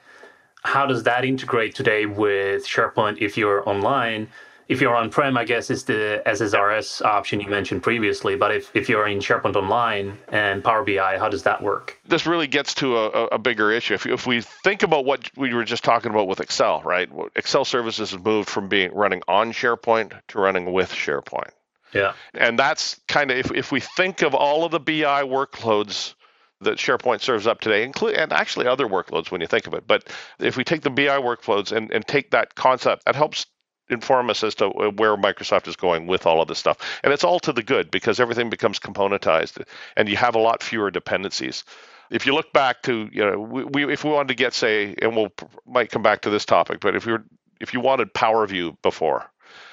how 0.63 0.85
does 0.85 1.03
that 1.03 1.23
integrate 1.23 1.75
today 1.75 2.05
with 2.05 2.65
SharePoint 2.65 3.21
if 3.21 3.37
you're 3.37 3.67
online? 3.67 4.27
if 4.71 4.79
you're 4.79 4.95
on-prem, 4.95 5.35
I 5.35 5.43
guess 5.43 5.69
it's 5.69 5.83
the 5.83 6.23
SSRS 6.25 7.01
option 7.01 7.41
you 7.41 7.49
mentioned 7.49 7.83
previously. 7.83 8.37
But 8.37 8.55
if, 8.55 8.73
if 8.73 8.87
you're 8.87 9.05
in 9.05 9.19
SharePoint 9.19 9.57
Online 9.57 10.17
and 10.29 10.63
Power 10.63 10.85
BI, 10.85 11.19
how 11.19 11.27
does 11.27 11.43
that 11.43 11.61
work? 11.61 11.99
This 12.07 12.25
really 12.25 12.47
gets 12.47 12.73
to 12.75 12.95
a, 12.95 13.25
a 13.27 13.37
bigger 13.37 13.69
issue. 13.69 13.95
If, 13.95 14.05
if 14.05 14.25
we 14.25 14.39
think 14.39 14.83
about 14.83 15.03
what 15.03 15.29
we 15.35 15.53
were 15.53 15.65
just 15.65 15.83
talking 15.83 16.09
about 16.09 16.29
with 16.29 16.39
Excel, 16.39 16.81
right? 16.83 17.09
Excel 17.35 17.65
services 17.65 18.11
have 18.11 18.23
moved 18.23 18.49
from 18.49 18.69
being 18.69 18.93
running 18.93 19.21
on 19.27 19.51
SharePoint 19.51 20.13
to 20.29 20.39
running 20.39 20.71
with 20.71 20.89
SharePoint. 20.89 21.51
Yeah. 21.93 22.13
And 22.33 22.57
that's 22.57 22.99
kind 23.07 23.31
of 23.31 23.37
if, 23.37 23.51
if 23.51 23.71
we 23.71 23.79
think 23.79 24.21
of 24.21 24.33
all 24.33 24.65
of 24.65 24.71
the 24.71 24.79
BI 24.79 25.23
workloads 25.23 26.13
that 26.61 26.77
SharePoint 26.77 27.21
serves 27.21 27.47
up 27.47 27.59
today, 27.59 27.83
include 27.83 28.15
and 28.15 28.31
actually 28.31 28.67
other 28.67 28.87
workloads 28.87 29.31
when 29.31 29.41
you 29.41 29.47
think 29.47 29.67
of 29.67 29.73
it. 29.73 29.87
But 29.87 30.07
if 30.39 30.57
we 30.57 30.63
take 30.63 30.81
the 30.81 30.89
BI 30.89 31.19
workloads 31.19 31.75
and, 31.75 31.91
and 31.91 32.05
take 32.05 32.31
that 32.31 32.55
concept, 32.55 33.05
that 33.05 33.15
helps 33.15 33.47
inform 33.89 34.29
us 34.29 34.43
as 34.43 34.55
to 34.55 34.67
uh, 34.67 34.91
where 34.91 35.17
Microsoft 35.17 35.67
is 35.67 35.75
going 35.75 36.07
with 36.07 36.25
all 36.25 36.41
of 36.41 36.47
this 36.47 36.59
stuff. 36.59 36.77
And 37.03 37.11
it's 37.11 37.23
all 37.23 37.39
to 37.41 37.51
the 37.51 37.63
good 37.63 37.91
because 37.91 38.19
everything 38.19 38.49
becomes 38.49 38.79
componentized 38.79 39.63
and 39.97 40.07
you 40.07 40.15
have 40.17 40.35
a 40.35 40.39
lot 40.39 40.63
fewer 40.63 40.89
dependencies. 40.91 41.63
If 42.09 42.25
you 42.25 42.33
look 42.33 42.51
back 42.53 42.83
to, 42.83 43.09
you 43.11 43.23
know, 43.23 43.39
we, 43.39 43.63
we 43.65 43.93
if 43.93 44.03
we 44.03 44.11
wanted 44.11 44.29
to 44.29 44.35
get 44.35 44.53
say, 44.53 44.95
and 45.01 45.15
we'll 45.15 45.31
might 45.65 45.91
come 45.91 46.01
back 46.01 46.21
to 46.21 46.29
this 46.29 46.45
topic, 46.45 46.79
but 46.79 46.95
if 46.95 47.05
you 47.05 47.13
were 47.13 47.25
if 47.59 47.73
you 47.73 47.79
wanted 47.79 48.13
Power 48.13 48.45
View 48.47 48.77
before, 48.81 49.30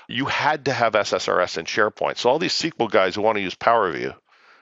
you 0.09 0.27
had 0.27 0.67
to 0.67 0.73
have 0.73 0.95
SSRS 0.95 1.57
and 1.57 1.67
SharePoint. 1.67 2.19
So 2.19 2.31
all 2.31 2.39
these 2.39 2.55
SQL 2.55 2.91
guys 2.91 3.15
who 3.15 3.23
want 3.23 3.37
to 3.37 3.43
use 3.43 3.55
Power 3.55 3.91
View 3.93 4.15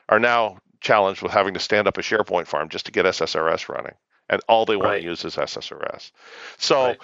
are 0.09 0.19
now 0.19 0.59
challenged 0.81 1.23
with 1.23 1.33
having 1.33 1.55
to 1.55 1.61
stand 1.61 1.89
up 1.89 1.99
a 1.99 2.03
SharePoint 2.03 2.47
farm 2.47 2.69
just 2.69 2.87
to 2.87 2.93
get 2.93 3.07
SSRS 3.07 3.69
running, 3.69 3.95
and 4.29 4.41
all 4.49 4.67
they 4.67 4.77
want 4.77 4.91
right. 4.91 5.01
to 5.01 5.05
use 5.05 5.25
is 5.25 5.37
SSRS. 5.37 6.13
So. 6.59 6.87
Right 6.87 6.99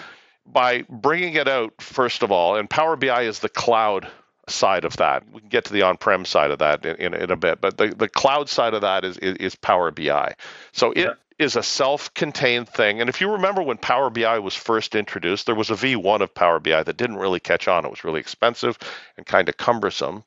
by 0.46 0.82
bringing 0.88 1.34
it 1.34 1.48
out, 1.48 1.80
first 1.80 2.22
of 2.22 2.32
all, 2.32 2.56
and 2.56 2.68
Power 2.68 2.96
BI 2.96 3.22
is 3.22 3.38
the 3.38 3.48
cloud 3.48 4.08
side 4.48 4.84
of 4.84 4.96
that. 4.96 5.22
We 5.32 5.40
can 5.40 5.48
get 5.48 5.66
to 5.66 5.72
the 5.72 5.82
on-prem 5.82 6.24
side 6.24 6.50
of 6.50 6.58
that 6.58 6.84
in, 6.84 6.96
in, 6.96 7.14
in 7.14 7.30
a 7.30 7.36
bit, 7.36 7.60
but 7.60 7.78
the, 7.78 7.88
the 7.88 8.08
cloud 8.08 8.48
side 8.48 8.74
of 8.74 8.80
that 8.80 9.04
is, 9.04 9.18
is, 9.18 9.36
is 9.36 9.54
Power 9.54 9.90
BI. 9.90 10.34
So 10.72 10.92
it 10.92 10.98
yeah. 10.98 11.12
Is 11.38 11.56
a 11.56 11.62
self-contained 11.62 12.68
thing. 12.68 13.00
And 13.00 13.08
if 13.08 13.20
you 13.20 13.32
remember 13.32 13.62
when 13.62 13.78
Power 13.78 14.10
BI 14.10 14.38
was 14.38 14.54
first 14.54 14.94
introduced, 14.94 15.46
there 15.46 15.54
was 15.54 15.70
a 15.70 15.74
V1 15.74 16.20
of 16.20 16.34
Power 16.34 16.60
BI 16.60 16.82
that 16.82 16.96
didn't 16.96 17.16
really 17.16 17.40
catch 17.40 17.68
on. 17.68 17.84
It 17.84 17.90
was 17.90 18.04
really 18.04 18.20
expensive 18.20 18.78
and 19.16 19.26
kind 19.26 19.48
of 19.48 19.56
cumbersome. 19.56 20.24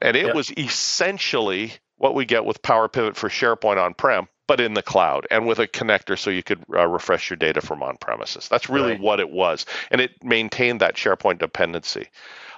And 0.00 0.16
it 0.16 0.26
yeah. 0.26 0.34
was 0.34 0.50
essentially 0.56 1.72
what 1.96 2.14
we 2.14 2.24
get 2.24 2.44
with 2.44 2.62
Power 2.62 2.88
Pivot 2.88 3.16
for 3.16 3.28
SharePoint 3.28 3.82
on-prem, 3.82 4.28
but 4.46 4.60
in 4.60 4.74
the 4.74 4.82
cloud 4.82 5.26
and 5.30 5.46
with 5.46 5.58
a 5.58 5.66
connector 5.66 6.18
so 6.18 6.30
you 6.30 6.42
could 6.42 6.62
uh, 6.74 6.86
refresh 6.86 7.30
your 7.30 7.36
data 7.36 7.60
from 7.60 7.82
on 7.82 7.96
premises. 7.96 8.48
That's 8.48 8.68
really 8.68 8.92
right. 8.92 9.00
what 9.00 9.20
it 9.20 9.30
was. 9.30 9.66
And 9.90 10.00
it 10.00 10.22
maintained 10.22 10.80
that 10.80 10.94
SharePoint 10.94 11.38
dependency. 11.38 12.08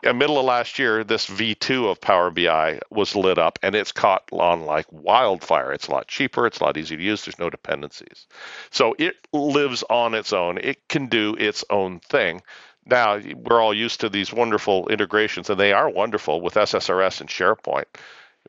In 0.02 0.11
the 0.11 0.14
middle 0.14 0.38
of 0.38 0.45
last 0.45 0.78
year, 0.78 1.02
this 1.02 1.26
V2 1.26 1.90
of 1.90 2.00
Power 2.00 2.30
BI 2.30 2.78
was 2.90 3.16
lit 3.16 3.37
up 3.37 3.59
and 3.62 3.75
it's 3.75 3.90
caught 3.90 4.28
on 4.33 4.64
like 4.64 4.87
wildfire. 4.92 5.73
It's 5.73 5.88
a 5.88 5.90
lot 5.90 6.07
cheaper, 6.07 6.47
it's 6.47 6.61
a 6.61 6.64
lot 6.64 6.76
easier 6.76 6.99
to 6.99 7.02
use, 7.02 7.25
there's 7.25 7.38
no 7.38 7.50
dependencies. 7.50 8.26
So 8.71 8.95
it 8.99 9.16
lives 9.33 9.83
on 9.90 10.14
its 10.14 10.33
own, 10.33 10.59
it 10.59 10.87
can 10.88 11.07
do 11.07 11.35
its 11.38 11.64
own 11.71 11.99
thing. 12.00 12.42
Now, 12.87 13.21
we're 13.35 13.61
all 13.61 13.75
used 13.75 14.00
to 14.00 14.09
these 14.09 14.33
wonderful 14.33 14.88
integrations, 14.88 15.50
and 15.50 15.61
they 15.61 15.75
are 15.75 15.90
wonderful 15.90 16.40
with 16.40 16.54
SSRS 16.54 17.21
and 17.21 17.28
SharePoint 17.28 17.85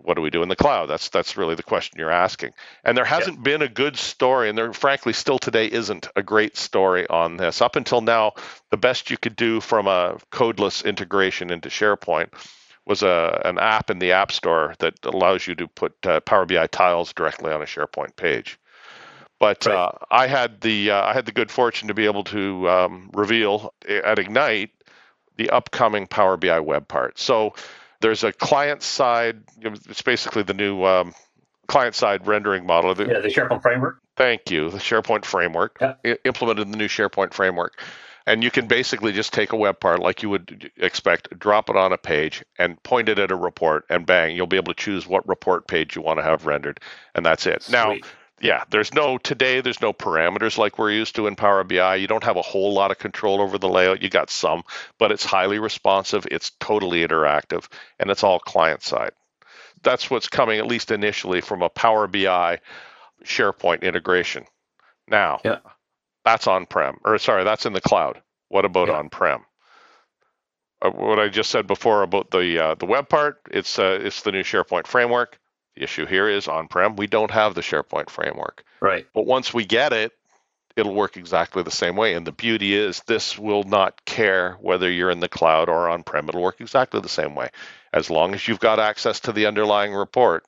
what 0.01 0.15
do 0.15 0.21
we 0.21 0.29
do 0.29 0.43
in 0.43 0.49
the 0.49 0.55
cloud? 0.55 0.87
That's 0.87 1.09
that's 1.09 1.37
really 1.37 1.55
the 1.55 1.63
question 1.63 1.99
you're 1.99 2.11
asking. 2.11 2.53
And 2.83 2.97
there 2.97 3.05
hasn't 3.05 3.37
yeah. 3.37 3.43
been 3.43 3.61
a 3.61 3.67
good 3.67 3.97
story, 3.97 4.49
and 4.49 4.57
there 4.57 4.73
frankly 4.73 5.13
still 5.13 5.39
today 5.39 5.65
isn't 5.65 6.07
a 6.15 6.23
great 6.23 6.57
story 6.57 7.07
on 7.07 7.37
this. 7.37 7.61
Up 7.61 7.75
until 7.75 8.01
now, 8.01 8.33
the 8.71 8.77
best 8.77 9.09
you 9.09 9.17
could 9.17 9.35
do 9.35 9.59
from 9.59 9.87
a 9.87 10.17
codeless 10.31 10.85
integration 10.85 11.51
into 11.51 11.69
SharePoint 11.69 12.29
was 12.85 13.03
a 13.03 13.41
an 13.45 13.59
app 13.59 13.89
in 13.89 13.99
the 13.99 14.13
App 14.13 14.31
Store 14.31 14.73
that 14.79 14.93
allows 15.03 15.47
you 15.47 15.55
to 15.55 15.67
put 15.67 15.93
uh, 16.05 16.19
Power 16.21 16.45
BI 16.45 16.67
tiles 16.67 17.13
directly 17.13 17.51
on 17.51 17.61
a 17.61 17.65
SharePoint 17.65 18.15
page. 18.15 18.59
But 19.39 19.65
right. 19.65 19.75
uh, 19.75 19.91
I 20.11 20.27
had 20.27 20.61
the 20.61 20.91
uh, 20.91 21.05
I 21.05 21.13
had 21.13 21.25
the 21.25 21.31
good 21.31 21.51
fortune 21.51 21.87
to 21.89 21.93
be 21.93 22.05
able 22.05 22.23
to 22.25 22.69
um, 22.69 23.09
reveal 23.13 23.73
at 23.87 24.19
Ignite 24.19 24.71
the 25.37 25.49
upcoming 25.51 26.07
Power 26.07 26.35
BI 26.35 26.59
web 26.59 26.87
part. 26.87 27.19
So 27.19 27.53
there's 28.01 28.23
a 28.23 28.31
client 28.31 28.83
side. 28.83 29.43
It's 29.61 30.01
basically 30.01 30.43
the 30.43 30.53
new 30.53 30.83
um, 30.83 31.13
client 31.67 31.95
side 31.95 32.27
rendering 32.27 32.65
model. 32.65 32.89
Yeah, 32.97 33.19
the 33.19 33.29
SharePoint 33.29 33.61
framework. 33.61 33.99
Thank 34.17 34.51
you. 34.51 34.69
The 34.69 34.79
SharePoint 34.79 35.25
framework 35.25 35.77
yeah. 35.79 35.93
I- 36.05 36.17
implemented 36.25 36.71
the 36.71 36.77
new 36.77 36.87
SharePoint 36.87 37.33
framework. 37.33 37.81
And 38.25 38.43
you 38.43 38.51
can 38.51 38.67
basically 38.67 39.11
just 39.11 39.33
take 39.33 39.53
a 39.53 39.55
web 39.55 39.79
part 39.79 40.01
like 40.01 40.21
you 40.21 40.29
would 40.29 40.69
expect, 40.77 41.39
drop 41.39 41.69
it 41.69 41.75
on 41.75 41.93
a 41.93 41.97
page, 41.97 42.43
and 42.59 42.81
point 42.83 43.09
it 43.09 43.17
at 43.17 43.31
a 43.31 43.35
report, 43.35 43.85
and 43.89 44.05
bang, 44.05 44.35
you'll 44.35 44.45
be 44.45 44.57
able 44.57 44.71
to 44.73 44.79
choose 44.79 45.07
what 45.07 45.27
report 45.27 45.67
page 45.67 45.95
you 45.95 46.03
want 46.03 46.19
to 46.19 46.23
have 46.23 46.45
rendered, 46.45 46.79
and 47.15 47.25
that's 47.25 47.47
it. 47.47 47.63
Sweet. 47.63 47.73
Now, 47.73 47.95
yeah, 48.41 48.63
there's 48.69 48.93
no 48.93 49.17
today. 49.17 49.61
There's 49.61 49.81
no 49.81 49.93
parameters 49.93 50.57
like 50.57 50.77
we're 50.77 50.91
used 50.91 51.15
to 51.15 51.27
in 51.27 51.35
Power 51.35 51.63
BI. 51.63 51.95
You 51.95 52.07
don't 52.07 52.23
have 52.23 52.37
a 52.37 52.41
whole 52.41 52.73
lot 52.73 52.91
of 52.91 52.99
control 52.99 53.41
over 53.41 53.57
the 53.57 53.69
layout. 53.69 54.01
You 54.01 54.09
got 54.09 54.29
some, 54.29 54.63
but 54.97 55.11
it's 55.11 55.25
highly 55.25 55.59
responsive. 55.59 56.27
It's 56.31 56.51
totally 56.59 57.05
interactive, 57.05 57.67
and 57.99 58.09
it's 58.09 58.23
all 58.23 58.39
client 58.39 58.83
side. 58.83 59.11
That's 59.83 60.09
what's 60.09 60.27
coming, 60.27 60.59
at 60.59 60.67
least 60.67 60.91
initially, 60.91 61.41
from 61.41 61.61
a 61.61 61.69
Power 61.69 62.07
BI 62.07 62.59
SharePoint 63.23 63.81
integration. 63.81 64.45
Now, 65.07 65.39
yeah. 65.43 65.59
that's 66.23 66.47
on 66.47 66.65
prem, 66.65 66.97
or 67.03 67.17
sorry, 67.17 67.43
that's 67.43 67.65
in 67.65 67.73
the 67.73 67.81
cloud. 67.81 68.21
What 68.49 68.65
about 68.65 68.87
yeah. 68.87 68.95
on 68.95 69.09
prem? 69.09 69.45
Uh, 70.81 70.91
what 70.91 71.19
I 71.19 71.29
just 71.29 71.49
said 71.49 71.67
before 71.67 72.03
about 72.03 72.31
the 72.31 72.63
uh, 72.63 72.75
the 72.75 72.85
web 72.85 73.09
part, 73.09 73.41
it's 73.51 73.79
uh, 73.79 73.99
it's 74.01 74.21
the 74.21 74.31
new 74.31 74.43
SharePoint 74.43 74.87
framework. 74.87 75.39
The 75.79 75.85
issue 75.85 76.05
here 76.05 76.27
is 76.27 76.49
on 76.49 76.67
prem, 76.67 76.97
we 76.97 77.07
don't 77.07 77.31
have 77.31 77.55
the 77.55 77.61
SharePoint 77.61 78.09
framework. 78.09 78.65
Right. 78.81 79.07
But 79.13 79.25
once 79.25 79.53
we 79.53 79.63
get 79.63 79.93
it, 79.93 80.11
it'll 80.75 80.93
work 80.93 81.15
exactly 81.15 81.63
the 81.63 81.71
same 81.71 81.95
way. 81.95 82.15
And 82.15 82.27
the 82.27 82.33
beauty 82.33 82.75
is, 82.75 83.01
this 83.07 83.39
will 83.39 83.63
not 83.63 84.03
care 84.03 84.57
whether 84.59 84.91
you're 84.91 85.09
in 85.09 85.21
the 85.21 85.29
cloud 85.29 85.69
or 85.69 85.87
on 85.87 86.03
prem. 86.03 86.27
It'll 86.27 86.41
work 86.41 86.59
exactly 86.59 86.99
the 86.99 87.07
same 87.07 87.33
way. 87.33 87.47
As 87.93 88.09
long 88.09 88.33
as 88.33 88.45
you've 88.45 88.59
got 88.59 88.77
access 88.77 89.21
to 89.21 89.31
the 89.31 89.45
underlying 89.45 89.93
report, 89.93 90.43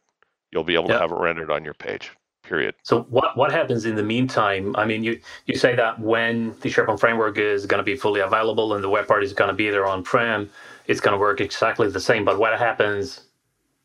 you'll 0.51 0.65
be 0.65 0.73
able 0.73 0.89
yep. 0.89 0.97
to 0.97 1.01
have 1.01 1.11
it 1.11 1.17
rendered 1.17 1.49
on 1.49 1.63
your 1.63 1.75
page. 1.75 2.11
Period. 2.43 2.75
So 2.83 3.03
what 3.03 3.37
what 3.37 3.53
happens 3.53 3.85
in 3.85 3.95
the 3.95 4.03
meantime? 4.03 4.75
I 4.75 4.83
mean, 4.83 5.03
you 5.05 5.21
you 5.45 5.55
say 5.55 5.75
that 5.75 5.99
when 5.99 6.49
the 6.59 6.69
SharePoint 6.69 6.99
framework 6.99 7.37
is 7.37 7.65
going 7.65 7.77
to 7.77 7.83
be 7.83 7.95
fully 7.95 8.19
available 8.19 8.73
and 8.73 8.83
the 8.83 8.89
web 8.89 9.07
part 9.07 9.23
is 9.23 9.31
going 9.31 9.47
to 9.47 9.55
be 9.55 9.69
there 9.69 9.85
on 9.87 10.03
prem, 10.03 10.49
it's 10.87 10.99
going 10.99 11.13
to 11.13 11.19
work 11.19 11.39
exactly 11.39 11.89
the 11.89 12.01
same. 12.01 12.25
But 12.25 12.39
what 12.39 12.57
happens 12.59 13.21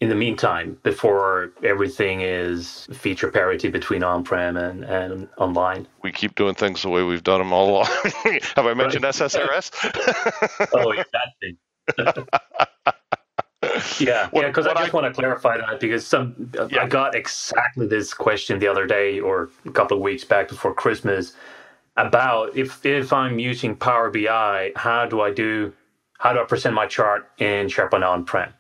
in 0.01 0.11
the 0.11 0.15
meantime, 0.15 0.79
before 0.83 1.53
everything 1.63 2.21
is 2.21 2.87
feature 2.93 3.31
parity 3.31 3.71
between 3.71 4.03
on-prem 4.03 4.57
and, 4.57 4.85
and 4.85 5.29
online. 5.39 5.89
We 6.03 6.13
keep 6.13 6.35
doing 6.35 6.55
things 6.55 6.83
the 6.83 6.91
way 6.91 7.03
we've 7.03 7.25
done 7.25 7.39
them 7.39 7.53
all 7.53 7.71
along. 7.71 7.87
Have 8.57 8.67
I 8.67 8.75
mentioned 8.75 9.05
right. 9.05 9.15
SSRS? 9.15 10.69
oh, 10.75 10.93
yeah, 10.93 11.05
that 11.13 11.33
thing. 11.41 11.57
yeah, 14.07 14.29
what, 14.31 14.43
yeah, 14.43 14.49
because 14.49 14.67
I 14.67 14.75
just 14.75 14.93
I, 14.93 14.97
want 14.97 15.07
to 15.07 15.13
clarify 15.19 15.57
that 15.57 15.81
because 15.81 16.07
some 16.07 16.51
yeah. 16.71 16.83
I 16.83 16.87
got 16.87 17.15
exactly 17.15 17.87
this 17.87 18.13
question 18.13 18.59
the 18.59 18.69
other 18.69 18.87
day 18.87 19.19
or 19.19 19.49
a 19.65 19.71
couple 19.71 19.97
of 19.97 20.03
weeks 20.03 20.25
back 20.25 20.49
before 20.49 20.75
Christmas 20.75 21.33
about 21.97 22.55
if 22.55 22.85
if 22.85 23.13
I'm 23.13 23.39
using 23.39 23.75
Power 23.75 24.11
BI, 24.11 24.73
how 24.77 25.07
do 25.07 25.23
I 25.23 25.33
do 25.33 25.73
how 26.19 26.33
do 26.33 26.41
I 26.41 26.45
present 26.45 26.75
my 26.75 26.87
chart 26.87 27.31
in 27.39 27.69
SharePoint 27.69 28.07
on-prem? 28.07 28.53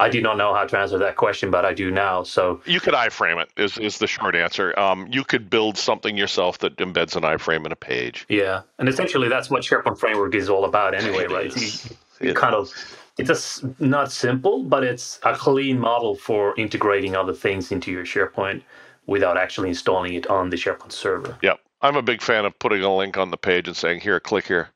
I 0.00 0.08
did 0.08 0.22
not 0.22 0.38
know 0.38 0.54
how 0.54 0.64
to 0.64 0.78
answer 0.78 0.96
that 0.98 1.16
question, 1.16 1.50
but 1.50 1.66
I 1.66 1.74
do 1.74 1.90
now. 1.90 2.22
So 2.22 2.62
you 2.64 2.80
could 2.80 2.94
iframe 2.94 3.40
it. 3.40 3.50
Is 3.58 3.76
is 3.76 3.98
the 3.98 4.06
short 4.06 4.34
answer? 4.34 4.76
Um, 4.78 5.06
you 5.10 5.24
could 5.24 5.50
build 5.50 5.76
something 5.76 6.16
yourself 6.16 6.58
that 6.58 6.74
embeds 6.76 7.16
an 7.16 7.22
iframe 7.22 7.66
in 7.66 7.72
a 7.72 7.76
page. 7.76 8.24
Yeah, 8.30 8.62
and 8.78 8.88
essentially 8.88 9.28
that's 9.28 9.50
what 9.50 9.62
SharePoint 9.62 9.98
Framework 9.98 10.34
is 10.34 10.48
all 10.48 10.64
about, 10.64 10.94
anyway, 10.94 11.24
it 11.24 11.30
right? 11.30 11.56
You, 11.56 12.28
you 12.28 12.34
kind 12.34 12.54
of 12.54 12.72
it's 13.18 13.62
a, 13.62 13.74
not 13.78 14.10
simple, 14.10 14.62
but 14.62 14.84
it's 14.84 15.20
a 15.22 15.34
clean 15.34 15.78
model 15.78 16.14
for 16.14 16.58
integrating 16.58 17.14
other 17.14 17.34
things 17.34 17.70
into 17.70 17.92
your 17.92 18.04
SharePoint 18.04 18.62
without 19.06 19.36
actually 19.36 19.68
installing 19.68 20.14
it 20.14 20.26
on 20.28 20.48
the 20.48 20.56
SharePoint 20.56 20.92
server. 20.92 21.36
Yep. 21.42 21.60
I'm 21.82 21.96
a 21.96 22.02
big 22.02 22.22
fan 22.22 22.44
of 22.44 22.58
putting 22.58 22.82
a 22.82 22.94
link 22.94 23.16
on 23.18 23.30
the 23.30 23.36
page 23.36 23.66
and 23.66 23.76
saying, 23.76 24.00
"Here, 24.00 24.20
click 24.20 24.46
here." 24.46 24.68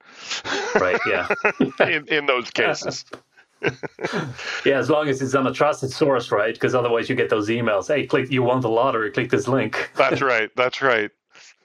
Right. 0.74 0.98
Yeah. 1.06 1.28
in 1.80 2.06
in 2.08 2.26
those 2.26 2.50
cases. 2.50 3.04
yeah, 4.64 4.78
as 4.78 4.90
long 4.90 5.08
as 5.08 5.22
it's 5.22 5.34
on 5.34 5.46
a 5.46 5.52
trusted 5.52 5.90
source, 5.90 6.30
right? 6.30 6.54
Because 6.54 6.74
otherwise 6.74 7.08
you 7.08 7.16
get 7.16 7.30
those 7.30 7.48
emails. 7.48 7.88
Hey, 7.88 8.06
click, 8.06 8.30
you 8.30 8.42
won 8.42 8.60
the 8.60 8.68
lottery. 8.68 9.10
Click 9.10 9.30
this 9.30 9.48
link. 9.48 9.90
that's 9.96 10.20
right. 10.20 10.50
That's 10.56 10.82
right. 10.82 11.10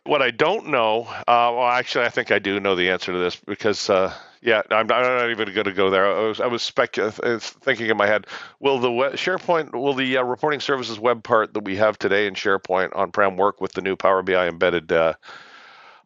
What 0.05 0.21
I 0.21 0.31
don't 0.31 0.67
know, 0.67 1.01
uh, 1.01 1.51
well, 1.53 1.67
actually, 1.67 2.05
I 2.05 2.09
think 2.09 2.31
I 2.31 2.39
do 2.39 2.59
know 2.59 2.75
the 2.75 2.89
answer 2.89 3.11
to 3.11 3.17
this 3.19 3.35
because, 3.35 3.89
uh, 3.89 4.13
yeah, 4.41 4.61
I'm, 4.71 4.91
I'm, 4.91 5.03
not 5.03 5.29
even 5.29 5.53
going 5.53 5.65
to 5.65 5.73
go 5.73 5.89
there. 5.89 6.07
I 6.07 6.27
was, 6.27 6.39
I 6.39 6.47
was 6.47 6.71
uh, 6.77 7.39
thinking 7.39 7.89
in 7.89 7.97
my 7.97 8.07
head, 8.07 8.25
will 8.59 8.79
the 8.79 8.91
web, 8.91 9.13
SharePoint, 9.13 9.73
will 9.73 9.93
the 9.93 10.17
uh, 10.17 10.23
reporting 10.23 10.61
services 10.61 10.99
web 10.99 11.23
part 11.23 11.53
that 11.53 11.63
we 11.63 11.75
have 11.75 11.99
today 11.99 12.25
in 12.25 12.33
SharePoint 12.33 12.95
on-prem 12.95 13.37
work 13.37 13.61
with 13.61 13.73
the 13.73 13.81
new 13.81 13.95
Power 13.95 14.23
BI 14.23 14.47
embedded 14.47 14.91
uh, 14.91 15.13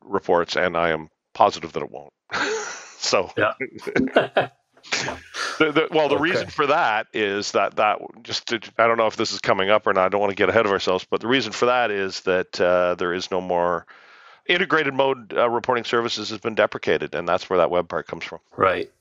reports? 0.01 0.57
And 0.57 0.75
I 0.75 0.89
am 0.89 1.09
positive 1.33 1.71
that 1.73 1.83
it 1.83 1.91
won't. 1.91 2.13
so, 2.97 3.31
yeah. 3.37 4.47
The, 5.59 5.71
the, 5.71 5.87
well, 5.91 6.09
the 6.09 6.15
okay. 6.15 6.23
reason 6.23 6.47
for 6.47 6.67
that 6.67 7.07
is 7.13 7.51
that 7.51 7.75
that 7.75 7.99
just 8.23 8.47
to, 8.47 8.59
I 8.77 8.87
don't 8.87 8.97
know 8.97 9.07
if 9.07 9.15
this 9.15 9.31
is 9.31 9.39
coming 9.39 9.69
up 9.69 9.87
or 9.87 9.93
not. 9.93 10.05
I 10.05 10.09
don't 10.09 10.19
want 10.21 10.31
to 10.31 10.35
get 10.35 10.49
ahead 10.49 10.65
of 10.65 10.71
ourselves, 10.71 11.05
but 11.09 11.21
the 11.21 11.27
reason 11.27 11.51
for 11.51 11.65
that 11.65 11.91
is 11.91 12.21
that 12.21 12.59
uh, 12.59 12.95
there 12.95 13.13
is 13.13 13.31
no 13.31 13.39
more 13.39 13.85
integrated 14.47 14.93
mode 14.93 15.33
uh, 15.33 15.49
reporting 15.49 15.83
services 15.83 16.29
has 16.29 16.39
been 16.39 16.55
deprecated, 16.55 17.15
and 17.15 17.27
that's 17.27 17.49
where 17.49 17.57
that 17.57 17.69
web 17.71 17.87
part 17.87 18.07
comes 18.07 18.23
from. 18.23 18.39
Right. 18.57 18.91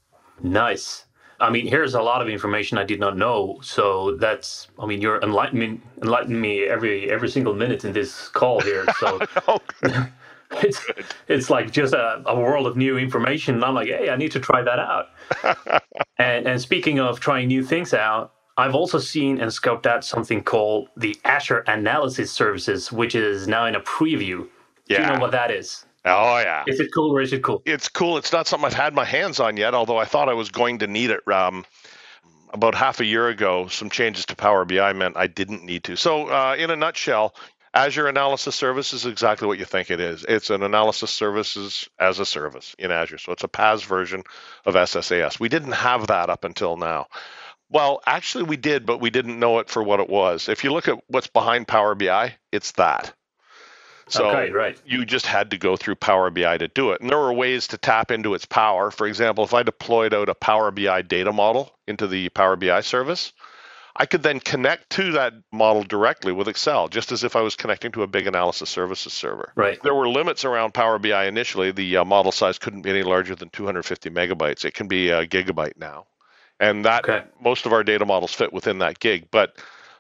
Nice. 0.43 1.07
I 1.41 1.51
mean, 1.51 1.67
here's 1.67 1.95
a 1.95 2.03
lot 2.03 2.23
of 2.23 2.29
information 2.29 2.79
I 2.79 2.85
did 2.85 3.01
not 3.01 3.17
know. 3.17 3.59
So 3.63 4.17
that's, 4.17 4.69
I 4.79 4.87
mean, 4.87 5.01
you're 5.01 5.21
enlightening, 5.23 5.83
enlightening 6.01 6.41
me 6.41 6.65
every 6.65 7.11
every 7.11 7.29
single 7.29 7.55
minute 7.55 7.85
in 7.85 7.93
this 7.93 8.29
call 8.29 8.61
here. 8.61 8.87
So 9.01 9.21
it's 10.63 10.85
it's 11.29 11.51
like 11.51 11.71
just 11.71 11.95
a, 11.95 12.23
a 12.27 12.39
world 12.39 12.67
of 12.67 12.77
new 12.77 12.99
information. 12.99 13.57
And 13.57 13.65
I'm 13.65 13.75
like, 13.75 13.89
hey, 13.89 14.11
I 14.11 14.17
need 14.17 14.33
to 14.33 14.41
try 14.41 14.63
that 14.63 14.79
out. 14.79 15.09
and, 16.19 16.47
and 16.47 16.61
speaking 16.61 17.01
of 17.01 17.21
trying 17.21 17.49
new 17.49 17.65
things 17.65 17.95
out, 17.95 18.33
I've 18.59 18.75
also 18.75 18.99
seen 18.99 19.41
and 19.41 19.51
scoped 19.51 19.87
out 19.87 20.05
something 20.05 20.43
called 20.43 20.89
the 20.97 21.17
Azure 21.25 21.65
Analysis 21.67 22.31
Services, 22.31 22.93
which 22.93 23.15
is 23.15 23.49
now 23.49 23.67
in 23.67 23.75
a 23.75 23.81
preview. 23.81 24.47
Yeah. 24.87 24.99
Do 24.99 25.03
you 25.03 25.13
know 25.15 25.21
what 25.21 25.33
that 25.33 25.51
is? 25.51 25.87
Oh 26.05 26.39
yeah. 26.39 26.65
Is 26.67 26.81
it 26.81 26.91
cool 26.93 27.17
or 27.17 27.21
is 27.21 27.33
it 27.33 27.43
cool? 27.43 27.63
It's 27.65 27.89
cool. 27.89 28.19
It's 28.19 28.33
not 28.33 28.47
something 28.47 28.67
I've 28.67 28.75
had 28.75 28.95
my 28.95 29.05
hands 29.05 29.41
on 29.41 29.57
yet, 29.57 29.75
although 29.75 29.99
I 29.99 30.05
thought 30.05 30.29
I 30.29 30.35
was 30.35 30.51
going 30.51 30.79
to 30.81 30.87
need 30.87 31.11
it. 31.11 31.27
Um, 31.29 31.65
about 32.53 32.75
half 32.75 33.01
a 33.01 33.05
year 33.05 33.29
ago, 33.29 33.67
some 33.69 33.89
changes 33.89 34.27
to 34.27 34.37
Power 34.37 34.65
BI 34.65 34.93
meant 34.93 35.17
I 35.17 35.27
didn't 35.27 35.65
need 35.65 35.85
to. 35.85 35.97
So, 35.97 36.29
uh, 36.29 36.55
in 36.59 36.71
a 36.71 36.77
nutshell, 36.77 37.35
Azure 37.75 38.07
Analysis 38.07 38.55
Service 38.55 38.93
is 38.93 39.07
exactly 39.07 39.49
what 39.49 39.59
you 39.59 39.65
think 39.65 39.91
it 39.91 40.01
is. 40.01 40.25
It's 40.29 40.51
an 40.51 40.63
analysis 40.63 41.11
services 41.11 41.89
as 41.99 42.19
a 42.19 42.27
service 42.27 42.77
in 42.79 42.91
Azure. 42.91 43.19
So 43.19 43.33
it's 43.33 43.45
a 43.45 43.49
PaaS 43.49 43.85
version 43.85 44.25
of 44.67 44.75
SSAS. 44.75 45.41
We 45.41 45.49
didn't 45.49 45.73
have 45.73 46.09
that 46.09 46.29
up 46.29 46.45
until 46.45 46.77
now. 46.77 47.07
Well, 47.71 48.03
actually, 48.05 48.45
we 48.45 48.59
did, 48.59 48.85
but 48.85 49.01
we 49.01 49.09
didn't 49.09 49.39
know 49.39 49.59
it 49.59 49.71
for 49.71 49.83
what 49.83 50.01
it 50.01 50.11
was. 50.11 50.51
If 50.51 50.63
you 50.63 50.73
look 50.73 50.89
at 50.89 50.99
what's 51.07 51.29
behind 51.29 51.67
Power 51.67 51.95
BI, 51.95 52.35
it's 52.53 52.73
that. 52.73 53.15
So 54.09 54.29
okay, 54.29 54.51
right. 54.51 54.79
you 54.85 55.07
just 55.07 55.25
had 55.25 55.53
to 55.53 55.59
go 55.59 55.77
through 55.77 55.95
Power 55.95 56.29
BI 56.29 56.59
to 56.59 56.69
do 56.69 56.93
it. 56.93 57.01
And 57.01 57.09
there 57.09 57.19
were 57.19 57.33
ways 57.33 57.69
to 57.69 57.79
tap 57.79 58.11
into 58.11 58.35
its 58.35 58.45
power. 58.45 58.91
For 58.91 59.07
example, 59.07 59.45
if 59.45 59.55
I 59.55 59.63
deployed 59.63 60.13
out 60.13 60.29
a 60.29 60.35
Power 60.35 60.71
BI 60.71 61.01
data 61.01 61.33
model 61.33 61.73
into 61.87 62.07
the 62.07 62.29
Power 62.29 62.57
BI 62.57 62.83
service, 62.83 63.33
I 63.97 64.07
could 64.07 64.23
then 64.23 64.41
connect 64.41 64.91
to 64.91 65.13
that 65.13 65.35
model 65.53 65.83
directly 65.83 66.33
with 66.33 66.49
Excel, 66.49 66.89
just 66.89 67.13
as 67.13 67.25
if 67.25 67.37
I 67.37 67.43
was 67.43 67.57
connecting 67.57 67.93
to 67.93 68.03
a 68.03 68.07
big 68.07 68.27
analysis 68.27 68.71
services 68.71 69.13
server. 69.13 69.53
Right. 69.55 69.83
There 69.83 69.95
were 69.95 70.09
limits 70.09 70.45
around 70.45 70.73
Power 70.73 70.99
BI 70.99 71.27
initially. 71.27 71.73
The 71.73 71.99
uh, 71.99 72.05
model 72.05 72.33
size 72.33 72.59
couldn't 72.59 72.83
be 72.83 72.91
any 72.91 73.03
larger 73.03 73.35
than 73.35 73.51
250 73.51 74.11
megabytes. 74.11 74.65
It 74.65 74.75
can 74.75 74.89
be 74.89 75.11
a 75.11 75.27
gigabyte 75.27 75.77
now. 75.77 76.07
And 76.59 76.85
that 76.85 77.09
okay. 77.09 77.25
most 77.41 77.67
of 77.67 77.73
our 77.73 77.83
data 77.83 78.07
models 78.07 78.33
fit 78.33 78.53
within 78.53 78.79
that 78.79 78.99
gig. 78.99 79.29
But 79.31 79.57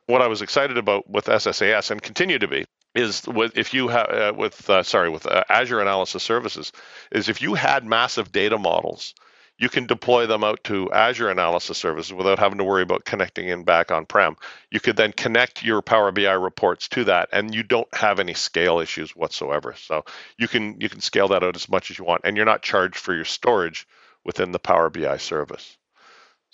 what 0.06 0.22
I 0.22 0.26
was 0.26 0.42
excited 0.42 0.78
about 0.78 1.08
with 1.10 1.26
SSAS 1.26 1.90
and 1.90 2.00
continue 2.00 2.38
to 2.38 2.48
be 2.48 2.64
is 2.94 3.26
with 3.26 3.56
if 3.56 3.72
you 3.72 3.88
have 3.88 4.08
uh, 4.10 4.32
with 4.36 4.68
uh, 4.68 4.82
sorry 4.82 5.08
with 5.08 5.26
uh, 5.26 5.44
Azure 5.48 5.80
Analysis 5.80 6.22
Services 6.22 6.72
is 7.10 7.28
if 7.28 7.40
you 7.40 7.54
had 7.54 7.84
massive 7.84 8.32
data 8.32 8.58
models 8.58 9.14
you 9.58 9.68
can 9.68 9.86
deploy 9.86 10.26
them 10.26 10.42
out 10.42 10.64
to 10.64 10.90
Azure 10.92 11.30
Analysis 11.30 11.78
Services 11.78 12.12
without 12.12 12.38
having 12.38 12.58
to 12.58 12.64
worry 12.64 12.82
about 12.82 13.04
connecting 13.04 13.48
in 13.48 13.64
back 13.64 13.90
on 13.90 14.06
prem. 14.06 14.36
You 14.70 14.80
could 14.80 14.96
then 14.96 15.12
connect 15.12 15.64
your 15.64 15.82
Power 15.82 16.10
BI 16.10 16.32
reports 16.32 16.88
to 16.88 17.04
that, 17.04 17.28
and 17.32 17.54
you 17.54 17.62
don't 17.62 17.92
have 17.94 18.18
any 18.18 18.34
scale 18.34 18.80
issues 18.80 19.14
whatsoever. 19.14 19.74
So 19.76 20.04
you 20.38 20.48
can 20.48 20.80
you 20.80 20.88
can 20.88 21.00
scale 21.00 21.28
that 21.28 21.44
out 21.44 21.56
as 21.56 21.68
much 21.68 21.90
as 21.90 21.98
you 21.98 22.04
want, 22.04 22.22
and 22.24 22.36
you're 22.36 22.46
not 22.46 22.62
charged 22.62 22.96
for 22.96 23.14
your 23.14 23.24
storage 23.24 23.86
within 24.24 24.52
the 24.52 24.58
Power 24.58 24.90
BI 24.90 25.16
service. 25.18 25.76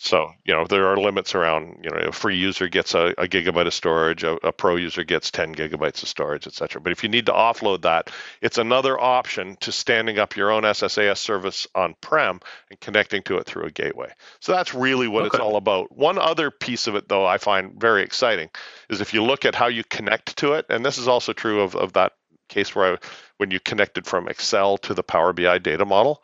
So, 0.00 0.30
you 0.44 0.54
know, 0.54 0.64
there 0.64 0.86
are 0.86 0.96
limits 0.96 1.34
around, 1.34 1.80
you 1.82 1.90
know, 1.90 1.96
a 1.96 2.12
free 2.12 2.36
user 2.36 2.68
gets 2.68 2.94
a, 2.94 3.08
a 3.18 3.26
gigabyte 3.26 3.66
of 3.66 3.74
storage, 3.74 4.22
a, 4.22 4.34
a, 4.46 4.52
pro 4.52 4.76
user 4.76 5.02
gets 5.02 5.32
10 5.32 5.56
gigabytes 5.56 6.04
of 6.04 6.08
storage, 6.08 6.46
et 6.46 6.52
cetera. 6.52 6.80
But 6.80 6.92
if 6.92 7.02
you 7.02 7.08
need 7.08 7.26
to 7.26 7.32
offload 7.32 7.82
that, 7.82 8.12
it's 8.40 8.58
another 8.58 8.98
option 8.98 9.56
to 9.56 9.72
standing 9.72 10.20
up 10.20 10.36
your 10.36 10.52
own 10.52 10.62
SSAS 10.62 11.18
service 11.18 11.66
on 11.74 11.96
prem 12.00 12.38
and 12.70 12.78
connecting 12.78 13.22
to 13.22 13.38
it 13.38 13.46
through 13.46 13.64
a 13.64 13.72
gateway. 13.72 14.08
So 14.38 14.52
that's 14.52 14.72
really 14.72 15.08
what 15.08 15.26
okay. 15.26 15.36
it's 15.36 15.42
all 15.42 15.56
about. 15.56 15.90
One 15.90 16.16
other 16.16 16.52
piece 16.52 16.86
of 16.86 16.94
it, 16.94 17.08
though, 17.08 17.26
I 17.26 17.38
find 17.38 17.72
very 17.80 18.04
exciting 18.04 18.50
is 18.88 19.00
if 19.00 19.12
you 19.12 19.24
look 19.24 19.44
at 19.44 19.56
how 19.56 19.66
you 19.66 19.82
connect 19.82 20.36
to 20.38 20.52
it, 20.52 20.66
and 20.68 20.86
this 20.86 20.98
is 20.98 21.08
also 21.08 21.32
true 21.32 21.60
of, 21.62 21.74
of 21.74 21.94
that 21.94 22.12
case 22.48 22.72
where 22.72 22.94
I, 22.94 22.98
when 23.38 23.50
you 23.50 23.58
connected 23.58 24.06
from 24.06 24.28
Excel 24.28 24.78
to 24.78 24.94
the 24.94 25.02
Power 25.02 25.32
BI 25.32 25.58
data 25.58 25.84
model, 25.84 26.22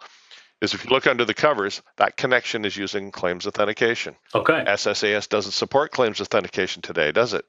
is 0.65 0.75
if 0.75 0.85
you 0.85 0.91
look 0.91 1.07
under 1.07 1.25
the 1.25 1.35
covers, 1.35 1.83
that 1.97 2.17
connection 2.17 2.65
is 2.65 2.77
using 2.77 3.13
claims 3.13 3.47
authentication. 3.47 4.17
Okay. 4.35 4.65
SSAS 4.67 5.29
doesn't 5.29 5.53
support 5.53 5.93
claims 5.93 6.21
authentication 6.21 6.83
today, 6.83 7.13
does 7.13 7.35
it? 7.35 7.45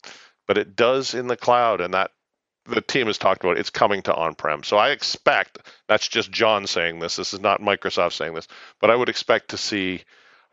But 0.48 0.60
it 0.60 0.76
does 0.76 1.16
in 1.16 1.28
the 1.28 1.38
cloud, 1.38 1.82
and 1.82 1.94
that 1.96 2.12
the 2.66 2.82
team 2.82 3.08
has 3.08 3.18
talked 3.18 3.44
about 3.44 3.58
it's 3.58 3.70
coming 3.70 4.02
to 4.04 4.14
on-prem. 4.14 4.64
So 4.64 4.78
I 4.78 4.90
expect 4.90 5.60
that's 5.88 6.08
just 6.08 6.32
John 6.32 6.68
saying 6.68 7.00
this. 7.00 7.16
This 7.16 7.34
is 7.34 7.40
not 7.40 7.62
Microsoft 7.62 8.14
saying 8.14 8.34
this, 8.34 8.48
but 8.80 8.92
I 8.92 8.96
would 8.96 9.10
expect 9.10 9.50
to 9.50 9.58
see 9.58 10.04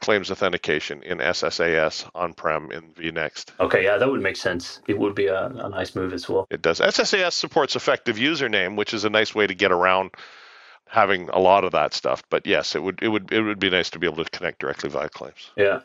claims 0.00 0.30
authentication 0.30 1.02
in 1.04 1.18
SSAS 1.18 2.10
on-prem 2.14 2.72
in 2.72 2.82
vNext. 2.92 3.50
Okay, 3.60 3.84
yeah, 3.84 3.96
that 3.98 4.10
would 4.10 4.20
make 4.20 4.36
sense. 4.36 4.80
It 4.88 4.98
would 4.98 5.14
be 5.14 5.26
a, 5.28 5.46
a 5.46 5.68
nice 5.68 5.94
move 5.94 6.12
as 6.12 6.28
well. 6.28 6.46
It 6.50 6.60
does. 6.60 6.80
SSAS 6.80 7.32
supports 7.32 7.76
effective 7.76 8.16
username, 8.16 8.76
which 8.76 8.94
is 8.94 9.04
a 9.04 9.10
nice 9.10 9.34
way 9.34 9.46
to 9.46 9.54
get 9.54 9.70
around 9.70 10.10
having 10.92 11.26
a 11.30 11.38
lot 11.38 11.64
of 11.64 11.72
that 11.72 11.94
stuff. 11.94 12.22
But 12.28 12.46
yes, 12.46 12.74
it 12.76 12.82
would 12.82 13.02
it 13.02 13.08
would 13.08 13.32
it 13.32 13.40
would 13.40 13.58
be 13.58 13.70
nice 13.70 13.88
to 13.90 13.98
be 13.98 14.06
able 14.06 14.22
to 14.22 14.30
connect 14.30 14.60
directly 14.60 14.90
via 14.90 15.08
claims. 15.08 15.50
Yeah. 15.56 15.80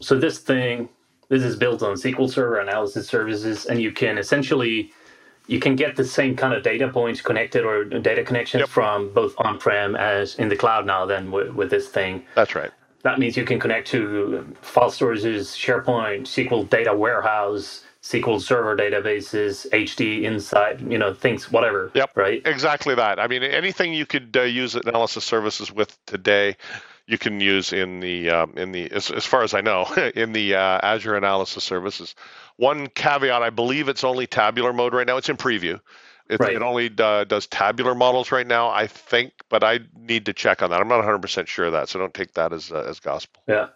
So 0.00 0.16
this 0.16 0.38
thing, 0.38 0.88
this 1.28 1.42
is 1.42 1.56
built 1.56 1.82
on 1.82 1.96
SQL 1.96 2.30
Server 2.30 2.60
analysis 2.60 3.08
services, 3.08 3.66
and 3.66 3.82
you 3.82 3.90
can 3.90 4.16
essentially 4.16 4.92
you 5.48 5.58
can 5.58 5.74
get 5.74 5.96
the 5.96 6.04
same 6.04 6.36
kind 6.36 6.54
of 6.54 6.62
data 6.62 6.88
points 6.88 7.20
connected 7.20 7.64
or 7.64 7.84
data 7.84 8.22
connections 8.22 8.60
yep. 8.60 8.68
from 8.68 9.12
both 9.12 9.34
on-prem 9.38 9.96
as 9.96 10.36
in 10.36 10.48
the 10.48 10.56
cloud 10.56 10.86
now. 10.86 11.04
Then 11.04 11.32
with, 11.32 11.50
with 11.54 11.70
this 11.70 11.88
thing, 11.88 12.22
that's 12.36 12.54
right. 12.54 12.70
That 13.02 13.18
means 13.18 13.36
you 13.36 13.44
can 13.44 13.58
connect 13.58 13.88
to 13.88 14.54
file 14.60 14.90
storages, 14.90 15.56
SharePoint, 15.56 16.22
SQL 16.22 16.68
data 16.68 16.94
warehouse, 16.94 17.84
SQL 18.08 18.40
Server 18.40 18.74
databases, 18.74 19.68
HD 19.70 20.22
Insight, 20.22 20.80
you 20.80 20.96
know, 20.96 21.12
things, 21.12 21.52
whatever. 21.52 21.90
Yep. 21.94 22.16
Right. 22.16 22.40
Exactly 22.46 22.94
that. 22.94 23.20
I 23.20 23.26
mean, 23.26 23.42
anything 23.42 23.92
you 23.92 24.06
could 24.06 24.34
uh, 24.34 24.42
use 24.42 24.74
analysis 24.74 25.24
services 25.24 25.70
with 25.70 25.98
today, 26.06 26.56
you 27.06 27.18
can 27.18 27.38
use 27.38 27.74
in 27.74 28.00
the 28.00 28.30
um, 28.30 28.54
in 28.56 28.72
the 28.72 28.90
as, 28.92 29.10
as, 29.10 29.26
far 29.26 29.42
as 29.42 29.52
I 29.52 29.60
know 29.60 29.84
in 30.14 30.32
the 30.32 30.54
uh, 30.54 30.80
Azure 30.82 31.16
Analysis 31.16 31.64
Services. 31.64 32.14
One 32.56 32.86
caveat: 32.86 33.42
I 33.42 33.50
believe 33.50 33.88
it's 33.88 34.04
only 34.04 34.26
tabular 34.26 34.72
mode 34.72 34.94
right 34.94 35.06
now. 35.06 35.18
It's 35.18 35.28
in 35.28 35.36
preview. 35.36 35.78
It, 36.30 36.40
right. 36.40 36.54
it 36.54 36.62
only 36.62 36.90
uh, 36.98 37.24
does 37.24 37.46
tabular 37.46 37.94
models 37.94 38.32
right 38.32 38.46
now, 38.46 38.68
I 38.68 38.86
think, 38.86 39.32
but 39.48 39.64
I 39.64 39.80
need 39.98 40.26
to 40.26 40.34
check 40.34 40.62
on 40.62 40.68
that. 40.70 40.78
I'm 40.78 40.88
not 40.88 41.02
100% 41.02 41.46
sure 41.46 41.66
of 41.66 41.72
that, 41.72 41.88
so 41.88 41.98
don't 41.98 42.12
take 42.12 42.34
that 42.34 42.52
as 42.52 42.70
uh, 42.70 42.84
as 42.88 43.00
gospel. 43.00 43.42
Yeah. 43.46 43.68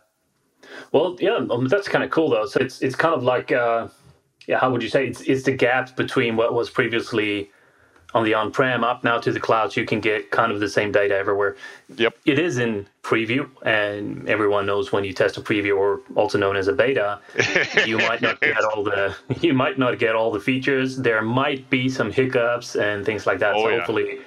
Well, 0.92 1.16
yeah, 1.20 1.36
um, 1.50 1.68
that's 1.68 1.88
kind 1.88 2.04
of 2.04 2.10
cool 2.10 2.30
though. 2.30 2.46
So 2.46 2.60
it's 2.60 2.80
it's 2.80 2.94
kind 2.94 3.14
of 3.14 3.22
like 3.22 3.52
uh, 3.52 3.88
yeah, 4.46 4.58
how 4.58 4.70
would 4.70 4.82
you 4.82 4.88
say 4.88 5.06
it's, 5.06 5.20
it's 5.22 5.44
the 5.44 5.52
gap 5.52 5.96
between 5.96 6.36
what 6.36 6.54
was 6.54 6.70
previously 6.70 7.50
on 8.14 8.24
the 8.24 8.34
on-prem 8.34 8.84
up 8.84 9.02
now 9.04 9.18
to 9.18 9.32
the 9.32 9.40
cloud 9.40 9.72
so 9.72 9.80
you 9.80 9.86
can 9.86 10.00
get 10.00 10.30
kind 10.30 10.52
of 10.52 10.60
the 10.60 10.68
same 10.68 10.92
data 10.92 11.16
everywhere. 11.16 11.56
Yep. 11.96 12.14
It 12.26 12.38
is 12.38 12.58
in 12.58 12.86
preview 13.02 13.48
and 13.64 14.28
everyone 14.28 14.66
knows 14.66 14.92
when 14.92 15.04
you 15.04 15.12
test 15.12 15.38
a 15.38 15.40
preview 15.40 15.76
or 15.76 16.00
also 16.14 16.38
known 16.38 16.56
as 16.56 16.68
a 16.68 16.72
beta, 16.72 17.20
you 17.86 17.96
might 17.98 18.20
not 18.20 18.40
get 18.40 18.62
all 18.64 18.84
the 18.84 19.16
you 19.40 19.54
might 19.54 19.78
not 19.78 19.98
get 19.98 20.14
all 20.14 20.30
the 20.30 20.40
features. 20.40 20.98
There 20.98 21.22
might 21.22 21.68
be 21.70 21.88
some 21.88 22.12
hiccups 22.12 22.76
and 22.76 23.04
things 23.04 23.26
like 23.26 23.38
that. 23.38 23.54
Oh, 23.54 23.64
so 23.64 23.68
yeah. 23.68 23.76
hopefully 23.78 24.20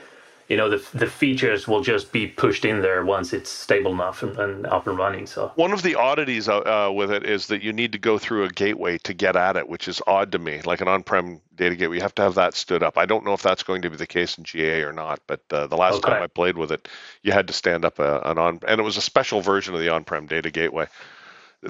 you 0.47 0.57
know 0.57 0.69
the 0.69 0.83
the 0.93 1.07
features 1.07 1.67
will 1.67 1.81
just 1.81 2.11
be 2.11 2.27
pushed 2.27 2.65
in 2.65 2.81
there 2.81 3.03
once 3.03 3.33
it's 3.33 3.49
stable 3.49 3.91
enough 3.91 4.21
and, 4.23 4.37
and 4.37 4.65
up 4.67 4.87
and 4.87 4.97
running 4.97 5.25
so 5.25 5.51
one 5.55 5.71
of 5.71 5.81
the 5.81 5.95
oddities 5.95 6.47
uh, 6.47 6.59
uh, 6.59 6.91
with 6.91 7.11
it 7.11 7.25
is 7.25 7.47
that 7.47 7.63
you 7.63 7.73
need 7.73 7.91
to 7.91 7.97
go 7.97 8.17
through 8.17 8.43
a 8.43 8.49
gateway 8.49 8.97
to 8.99 9.13
get 9.13 9.35
at 9.35 9.55
it 9.55 9.67
which 9.67 9.87
is 9.87 10.01
odd 10.07 10.31
to 10.31 10.39
me 10.39 10.61
like 10.65 10.81
an 10.81 10.87
on-prem 10.87 11.41
data 11.55 11.75
gateway 11.75 11.95
you 11.95 12.01
have 12.01 12.15
to 12.15 12.21
have 12.21 12.35
that 12.35 12.53
stood 12.53 12.83
up 12.83 12.97
i 12.97 13.05
don't 13.05 13.25
know 13.25 13.33
if 13.33 13.41
that's 13.41 13.63
going 13.63 13.81
to 13.81 13.89
be 13.89 13.97
the 13.97 14.07
case 14.07 14.37
in 14.37 14.43
ga 14.43 14.81
or 14.83 14.93
not 14.93 15.19
but 15.27 15.41
uh, 15.51 15.67
the 15.67 15.77
last 15.77 15.95
okay. 15.95 16.11
time 16.11 16.23
i 16.23 16.27
played 16.27 16.57
with 16.57 16.71
it 16.71 16.87
you 17.23 17.31
had 17.31 17.47
to 17.47 17.53
stand 17.53 17.83
up 17.83 17.99
a, 17.99 18.19
an 18.25 18.37
on 18.37 18.59
and 18.67 18.79
it 18.79 18.83
was 18.83 18.97
a 18.97 19.01
special 19.01 19.41
version 19.41 19.73
of 19.73 19.79
the 19.79 19.89
on-prem 19.89 20.25
data 20.25 20.51
gateway 20.51 20.87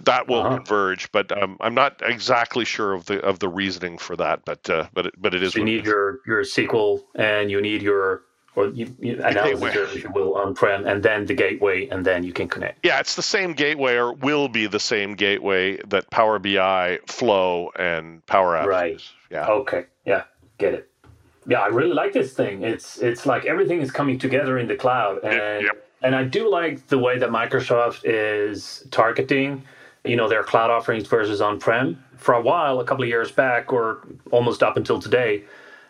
that 0.04 0.28
will 0.28 0.42
uh-huh. 0.42 0.58
converge, 0.58 1.12
but 1.12 1.32
um, 1.42 1.58
I'm 1.62 1.74
not 1.74 2.02
exactly 2.04 2.66
sure 2.66 2.94
of 2.94 3.06
the 3.06 3.22
of 3.22 3.40
the 3.40 3.48
reasoning 3.48 3.98
for 3.98 4.16
that. 4.18 4.44
But 4.44 4.70
uh, 4.70 4.88
but 4.94 5.06
it, 5.08 5.14
but 5.18 5.34
it 5.34 5.42
is. 5.42 5.56
You 5.56 5.64
need 5.64 5.86
your 5.86 6.20
your 6.28 6.44
SQL 6.44 7.02
and 7.16 7.50
you 7.50 7.62
need 7.62 7.82
your 7.82 8.24
or 8.56 8.68
you, 8.68 8.96
you 9.00 9.22
analysis, 9.24 9.96
if 9.96 10.04
you 10.04 10.12
will, 10.12 10.36
on-prem, 10.36 10.86
and 10.88 11.04
then 11.04 11.26
the 11.26 11.34
gateway, 11.34 11.88
and 11.90 12.06
then 12.06 12.24
you 12.24 12.34
can 12.34 12.48
connect. 12.48 12.86
Yeah, 12.86 13.00
it's 13.00 13.16
the 13.16 13.22
same 13.22 13.54
gateway, 13.54 13.96
or 13.96 14.14
will 14.14 14.48
be 14.48 14.68
the 14.68 14.80
same 14.80 15.16
gateway 15.16 15.78
that 15.88 16.10
Power 16.10 16.40
BI, 16.40 17.00
Flow, 17.08 17.72
and 17.78 18.26
Power 18.26 18.56
Apps 18.56 18.66
right. 18.66 18.94
use. 18.94 19.12
Yeah. 19.30 19.48
Okay. 19.48 19.86
Yeah. 20.06 20.24
Get 20.58 20.74
it. 20.74 20.90
Yeah, 21.48 21.60
I 21.62 21.68
really 21.68 21.94
like 21.94 22.14
this 22.14 22.34
thing. 22.34 22.64
It's 22.64 22.98
it's 22.98 23.26
like 23.26 23.46
everything 23.46 23.82
is 23.82 23.92
coming 23.92 24.18
together 24.18 24.58
in 24.58 24.68
the 24.68 24.76
cloud, 24.76 25.24
and 25.24 25.70
and 26.02 26.16
I 26.16 26.24
do 26.24 26.50
like 26.50 26.88
the 26.88 26.98
way 26.98 27.20
that 27.20 27.30
Microsoft 27.30 28.02
is 28.04 28.86
targeting, 28.90 29.64
you 30.04 30.16
know, 30.16 30.28
their 30.28 30.44
cloud 30.44 30.72
offerings 30.72 31.08
versus 31.08 31.42
on-prem. 31.42 32.04
For 32.18 32.34
a 32.34 32.42
while, 32.42 32.80
a 32.80 32.86
couple 32.86 33.04
of 33.04 33.10
years 33.10 33.32
back, 33.32 33.72
or 33.72 34.08
almost 34.32 34.64
up 34.64 34.78
until 34.78 35.00
today 35.00 35.44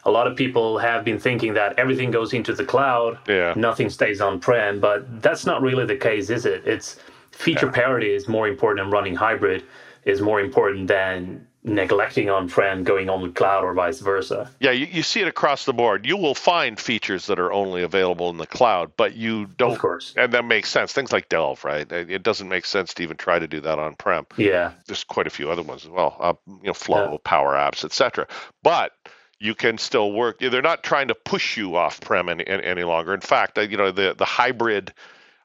a 0.05 0.11
lot 0.11 0.27
of 0.27 0.35
people 0.35 0.77
have 0.77 1.03
been 1.03 1.19
thinking 1.19 1.53
that 1.55 1.77
everything 1.79 2.11
goes 2.11 2.33
into 2.33 2.53
the 2.53 2.63
cloud, 2.63 3.17
yeah. 3.27 3.53
nothing 3.55 3.89
stays 3.89 4.21
on 4.21 4.39
prem, 4.39 4.79
but 4.79 5.21
that's 5.21 5.45
not 5.45 5.61
really 5.61 5.85
the 5.85 5.97
case, 5.97 6.29
is 6.29 6.45
it? 6.45 6.65
It's 6.65 6.97
feature 7.31 7.65
yeah. 7.67 7.71
parity 7.71 8.13
is 8.13 8.27
more 8.27 8.47
important 8.47 8.85
than 8.85 8.91
running 8.91 9.15
hybrid 9.15 9.63
is 10.05 10.21
more 10.21 10.39
important 10.39 10.87
than 10.87 11.45
neglecting 11.65 12.29
on 12.29 12.47
prem 12.47 12.83
going 12.83 13.09
on 13.09 13.23
the 13.23 13.29
cloud 13.29 13.63
or 13.63 13.73
vice 13.73 13.99
versa. 13.99 14.49
Yeah, 14.59 14.69
you, 14.69 14.85
you 14.85 15.01
see 15.01 15.21
it 15.21 15.27
across 15.27 15.65
the 15.65 15.73
board. 15.73 16.05
You 16.05 16.15
will 16.15 16.35
find 16.35 16.79
features 16.79 17.25
that 17.25 17.39
are 17.39 17.51
only 17.51 17.81
available 17.81 18.29
in 18.29 18.37
the 18.37 18.45
cloud, 18.45 18.91
but 18.95 19.15
you 19.15 19.47
don't. 19.57 19.71
Of 19.71 19.79
course. 19.79 20.13
And 20.15 20.31
that 20.31 20.45
makes 20.45 20.69
sense. 20.69 20.93
Things 20.93 21.11
like 21.11 21.27
Delve, 21.29 21.65
right? 21.65 21.91
It 21.91 22.21
doesn't 22.21 22.47
make 22.47 22.65
sense 22.65 22.93
to 22.93 23.03
even 23.03 23.17
try 23.17 23.39
to 23.39 23.47
do 23.47 23.59
that 23.61 23.79
on 23.79 23.95
prem. 23.95 24.27
Yeah. 24.37 24.73
There's 24.85 25.03
quite 25.03 25.25
a 25.25 25.31
few 25.31 25.49
other 25.49 25.63
ones 25.63 25.83
as 25.85 25.89
well. 25.89 26.15
Uh, 26.19 26.33
you 26.47 26.67
know, 26.67 26.73
Flow, 26.73 27.13
yeah. 27.13 27.17
Power 27.23 27.53
Apps, 27.53 27.83
etc. 27.83 28.27
But 28.61 28.91
you 29.39 29.55
can 29.55 29.77
still 29.77 30.11
work. 30.11 30.39
They're 30.39 30.61
not 30.61 30.83
trying 30.83 31.09
to 31.09 31.15
push 31.15 31.57
you 31.57 31.75
off 31.75 31.99
prem 32.01 32.29
any, 32.29 32.45
any 32.45 32.83
longer. 32.83 33.13
In 33.13 33.21
fact, 33.21 33.57
you 33.57 33.77
know 33.77 33.91
the 33.91 34.13
the 34.17 34.25
hybrid 34.25 34.93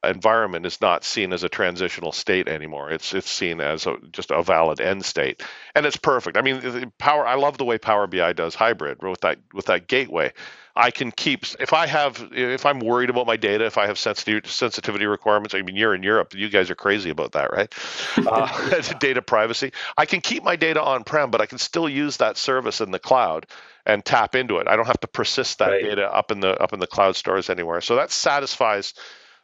environment 0.04 0.64
is 0.66 0.80
not 0.80 1.04
seen 1.04 1.32
as 1.32 1.42
a 1.42 1.48
transitional 1.48 2.12
state 2.12 2.48
anymore. 2.48 2.90
It's 2.90 3.12
it's 3.12 3.30
seen 3.30 3.60
as 3.60 3.86
a, 3.86 3.96
just 4.12 4.30
a 4.30 4.42
valid 4.42 4.80
end 4.80 5.04
state, 5.04 5.42
and 5.74 5.84
it's 5.84 5.96
perfect. 5.96 6.36
I 6.36 6.42
mean, 6.42 6.92
Power. 6.98 7.26
I 7.26 7.34
love 7.34 7.58
the 7.58 7.64
way 7.64 7.78
Power 7.78 8.06
BI 8.06 8.32
does 8.32 8.54
hybrid 8.54 9.02
with 9.02 9.20
that 9.20 9.38
with 9.52 9.66
that 9.66 9.88
gateway. 9.88 10.32
I 10.76 10.90
can 10.90 11.10
keep 11.10 11.44
if 11.58 11.72
I 11.72 11.86
have 11.86 12.30
if 12.32 12.64
I'm 12.64 12.80
worried 12.80 13.10
about 13.10 13.26
my 13.26 13.36
data, 13.36 13.66
if 13.66 13.76
I 13.76 13.86
have 13.86 13.98
sensitivity 13.98 14.48
sensitivity 14.48 15.04
requirements. 15.04 15.54
I 15.54 15.62
mean, 15.62 15.76
you're 15.76 15.94
in 15.94 16.02
Europe, 16.02 16.34
you 16.34 16.48
guys 16.48 16.70
are 16.70 16.74
crazy 16.74 17.10
about 17.10 17.32
that, 17.32 17.52
right? 17.52 17.72
Uh, 18.30 18.80
data 19.00 19.22
privacy. 19.22 19.72
I 19.96 20.06
can 20.06 20.20
keep 20.20 20.44
my 20.44 20.54
data 20.54 20.80
on 20.80 21.04
prem, 21.04 21.30
but 21.30 21.40
I 21.40 21.46
can 21.46 21.58
still 21.58 21.88
use 21.88 22.18
that 22.18 22.36
service 22.36 22.80
in 22.80 22.90
the 22.90 22.98
cloud 22.98 23.46
and 23.86 24.04
tap 24.04 24.34
into 24.34 24.58
it. 24.58 24.68
I 24.68 24.76
don't 24.76 24.86
have 24.86 25.00
to 25.00 25.08
persist 25.08 25.58
that 25.58 25.70
right. 25.70 25.82
data 25.82 26.12
up 26.14 26.30
in 26.30 26.40
the 26.40 26.60
up 26.60 26.72
in 26.72 26.80
the 26.80 26.86
cloud 26.86 27.16
stores 27.16 27.50
anywhere. 27.50 27.80
So 27.80 27.96
that 27.96 28.10
satisfies 28.10 28.94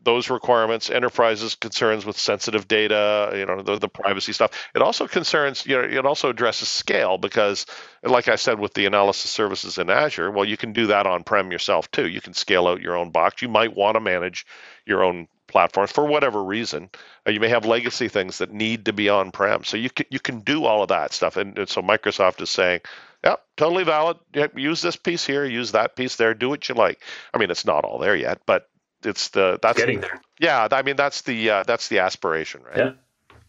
those 0.07 0.31
requirements, 0.31 0.89
enterprises 0.89 1.57
concerns 1.57 2.07
with 2.07 2.17
sensitive 2.17 2.69
data, 2.69 3.33
you 3.35 3.45
know, 3.45 3.61
the, 3.61 3.77
the 3.77 3.89
privacy 3.89 4.33
stuff. 4.33 4.53
It 4.73 4.81
also 4.81 5.09
concerns, 5.09 5.67
you 5.67 5.77
know, 5.77 5.83
it 5.83 6.07
also 6.07 6.31
addresses 6.31 6.69
scale 6.69 7.19
because, 7.19 7.67
like 8.05 8.29
I 8.29 8.37
said, 8.37 8.61
with 8.61 8.73
the 8.73 8.87
analysis 8.87 9.33
services 9.33 9.79
in 9.79 9.91
Azure, 9.91 10.31
well, 10.31 10.45
you 10.45 10.57
can 10.57 10.73
do 10.73 10.87
that 10.87 11.09
on 11.09 11.25
prem 11.25 11.51
yourself 11.51 11.91
too. 11.91 12.09
You 12.09 12.21
can 12.21 12.35
scale 12.35 12.69
out 12.69 12.81
your 12.81 12.97
own 12.97 13.11
box. 13.11 13.43
You 13.43 13.49
might 13.49 13.77
want 13.77 13.97
to 13.97 14.01
manage 14.01 14.47
your 14.87 15.03
own 15.03 15.27
platforms 15.49 15.91
for 15.91 16.07
whatever 16.07 16.43
reason. 16.43 16.89
Uh, 17.27 17.33
you 17.33 17.41
may 17.41 17.49
have 17.49 17.67
legacy 17.67 18.07
things 18.07 18.39
that 18.39 18.53
need 18.53 18.85
to 18.85 18.93
be 18.93 19.09
on 19.09 19.33
prem, 19.33 19.65
so 19.65 19.77
you 19.77 19.91
can 19.91 20.07
you 20.09 20.21
can 20.21 20.39
do 20.41 20.67
all 20.67 20.83
of 20.83 20.89
that 20.89 21.13
stuff. 21.13 21.37
And, 21.37 21.59
and 21.59 21.69
so 21.69 21.83
Microsoft 21.83 22.41
is 22.41 22.51
saying, 22.51 22.81
yep, 23.25 23.43
totally 23.57 23.83
valid. 23.83 24.19
use 24.55 24.83
this 24.83 24.95
piece 24.95 25.27
here, 25.27 25.45
use 25.45 25.73
that 25.73 25.97
piece 25.97 26.15
there, 26.15 26.33
do 26.33 26.49
what 26.49 26.69
you 26.69 26.77
like. 26.77 27.01
I 27.35 27.39
mean, 27.39 27.51
it's 27.51 27.65
not 27.65 27.85
all 27.85 27.99
there 27.99 28.15
yet, 28.15 28.43
but 28.47 28.69
it's 29.07 29.29
the 29.29 29.59
that's 29.63 29.79
getting 29.79 30.01
there. 30.01 30.21
Yeah, 30.39 30.69
I 30.71 30.83
mean 30.83 30.97
that's 30.97 31.23
the 31.23 31.51
uh, 31.51 31.63
that's 31.65 31.89
the 31.89 32.01
aspiration, 32.01 32.63
right? 32.63 32.79
Yeah, 32.79 32.91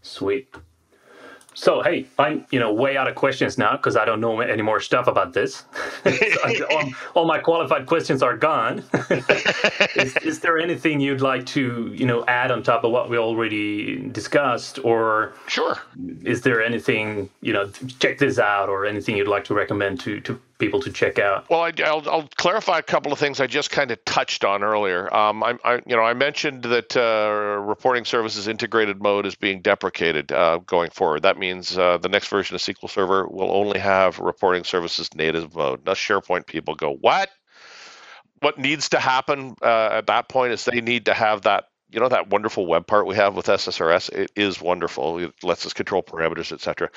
sweet. 0.02 0.54
So 1.58 1.82
hey, 1.82 2.06
I'm 2.20 2.46
you 2.52 2.60
know 2.60 2.72
way 2.72 2.98
out 2.98 3.08
of 3.08 3.16
questions 3.16 3.58
now 3.58 3.78
because 3.78 3.96
I 3.98 4.06
don't 4.06 4.22
know 4.22 4.42
any 4.42 4.62
more 4.62 4.80
stuff 4.80 5.08
about 5.08 5.34
this. 5.34 5.64
all, 6.72 6.84
all, 7.16 7.26
my 7.26 7.40
qualified 7.40 7.88
questions 7.88 8.22
are 8.22 8.38
gone. 8.38 8.84
is, 9.96 10.16
is, 10.18 10.40
there 10.42 10.60
anything 10.60 11.00
you'd 11.00 11.22
like 11.22 11.48
to 11.48 11.92
you 11.96 12.06
know 12.06 12.24
add 12.28 12.52
on 12.52 12.62
top 12.62 12.84
of 12.84 12.92
what 12.92 13.10
we 13.10 13.18
already 13.18 14.08
discussed, 14.10 14.78
or 14.84 15.34
sure? 15.48 15.80
Is 16.24 16.42
there 16.42 16.62
anything 16.62 17.32
you 17.42 17.54
know 17.54 17.72
check 17.98 18.20
this 18.20 18.38
out, 18.38 18.70
or 18.70 18.86
anything 18.86 19.18
you'd 19.18 19.28
like 19.28 19.46
to 19.46 19.56
recommend 19.56 20.00
to 20.02 20.22
to 20.22 20.40
people 20.58 20.82
to 20.82 20.92
check 20.92 21.20
out? 21.20 21.50
Well, 21.50 21.62
I, 21.62 21.72
will 21.92 22.10
I'll 22.10 22.30
clarify 22.36 22.80
a 22.80 22.84
couple 22.84 23.12
of 23.12 23.20
things 23.20 23.40
I 23.40 23.48
just 23.48 23.72
kind 23.72 23.92
of 23.92 24.04
touched 24.06 24.44
on 24.44 24.64
earlier. 24.64 25.14
Um, 25.14 25.44
I, 25.44 25.58
I, 25.64 25.76
you 25.86 25.96
know, 25.96 26.02
I 26.02 26.14
mentioned 26.14 26.64
that 26.64 26.96
uh, 26.96 27.60
reporting 27.62 28.06
services 28.06 28.48
integrated 28.48 29.02
mode 29.02 29.26
is 29.26 29.36
being 29.36 29.62
deprecated 29.62 30.32
uh, 30.32 30.60
going 30.66 30.90
forward. 30.90 31.24
That 31.24 31.38
means 31.38 31.78
uh, 31.78 31.98
the 31.98 32.10
next 32.10 32.28
version 32.28 32.56
of 32.56 32.62
SQL 32.62 32.90
Server 32.90 33.28
will 33.28 33.52
only 33.52 33.80
have 33.80 34.20
reporting 34.20 34.64
services 34.64 35.14
native 35.16 35.56
mode. 35.56 35.86
Now, 35.86 35.94
SharePoint 35.94 36.48
people 36.48 36.76
go, 36.76 36.94
what? 36.94 37.30
What 38.40 38.58
needs 38.58 38.90
to 38.90 39.00
happen 39.00 39.56
uh, 39.62 39.90
at 39.94 40.08
that 40.08 40.30
point 40.30 40.54
is 40.54 40.66
they 40.66 40.82
need 40.82 41.06
to 41.06 41.14
have 41.14 41.44
that 41.44 41.70
you 41.90 42.02
know 42.02 42.10
that 42.10 42.30
wonderful 42.30 42.68
web 42.68 42.86
part 42.86 43.08
we 43.08 43.16
have 43.16 43.34
with 43.36 43.46
SSRS. 43.46 44.12
It 44.12 44.32
is 44.36 44.62
wonderful. 44.62 45.20
It 45.20 45.34
lets 45.42 45.66
us 45.66 45.72
control 45.72 46.04
parameters, 46.04 46.52
etc 46.52 46.90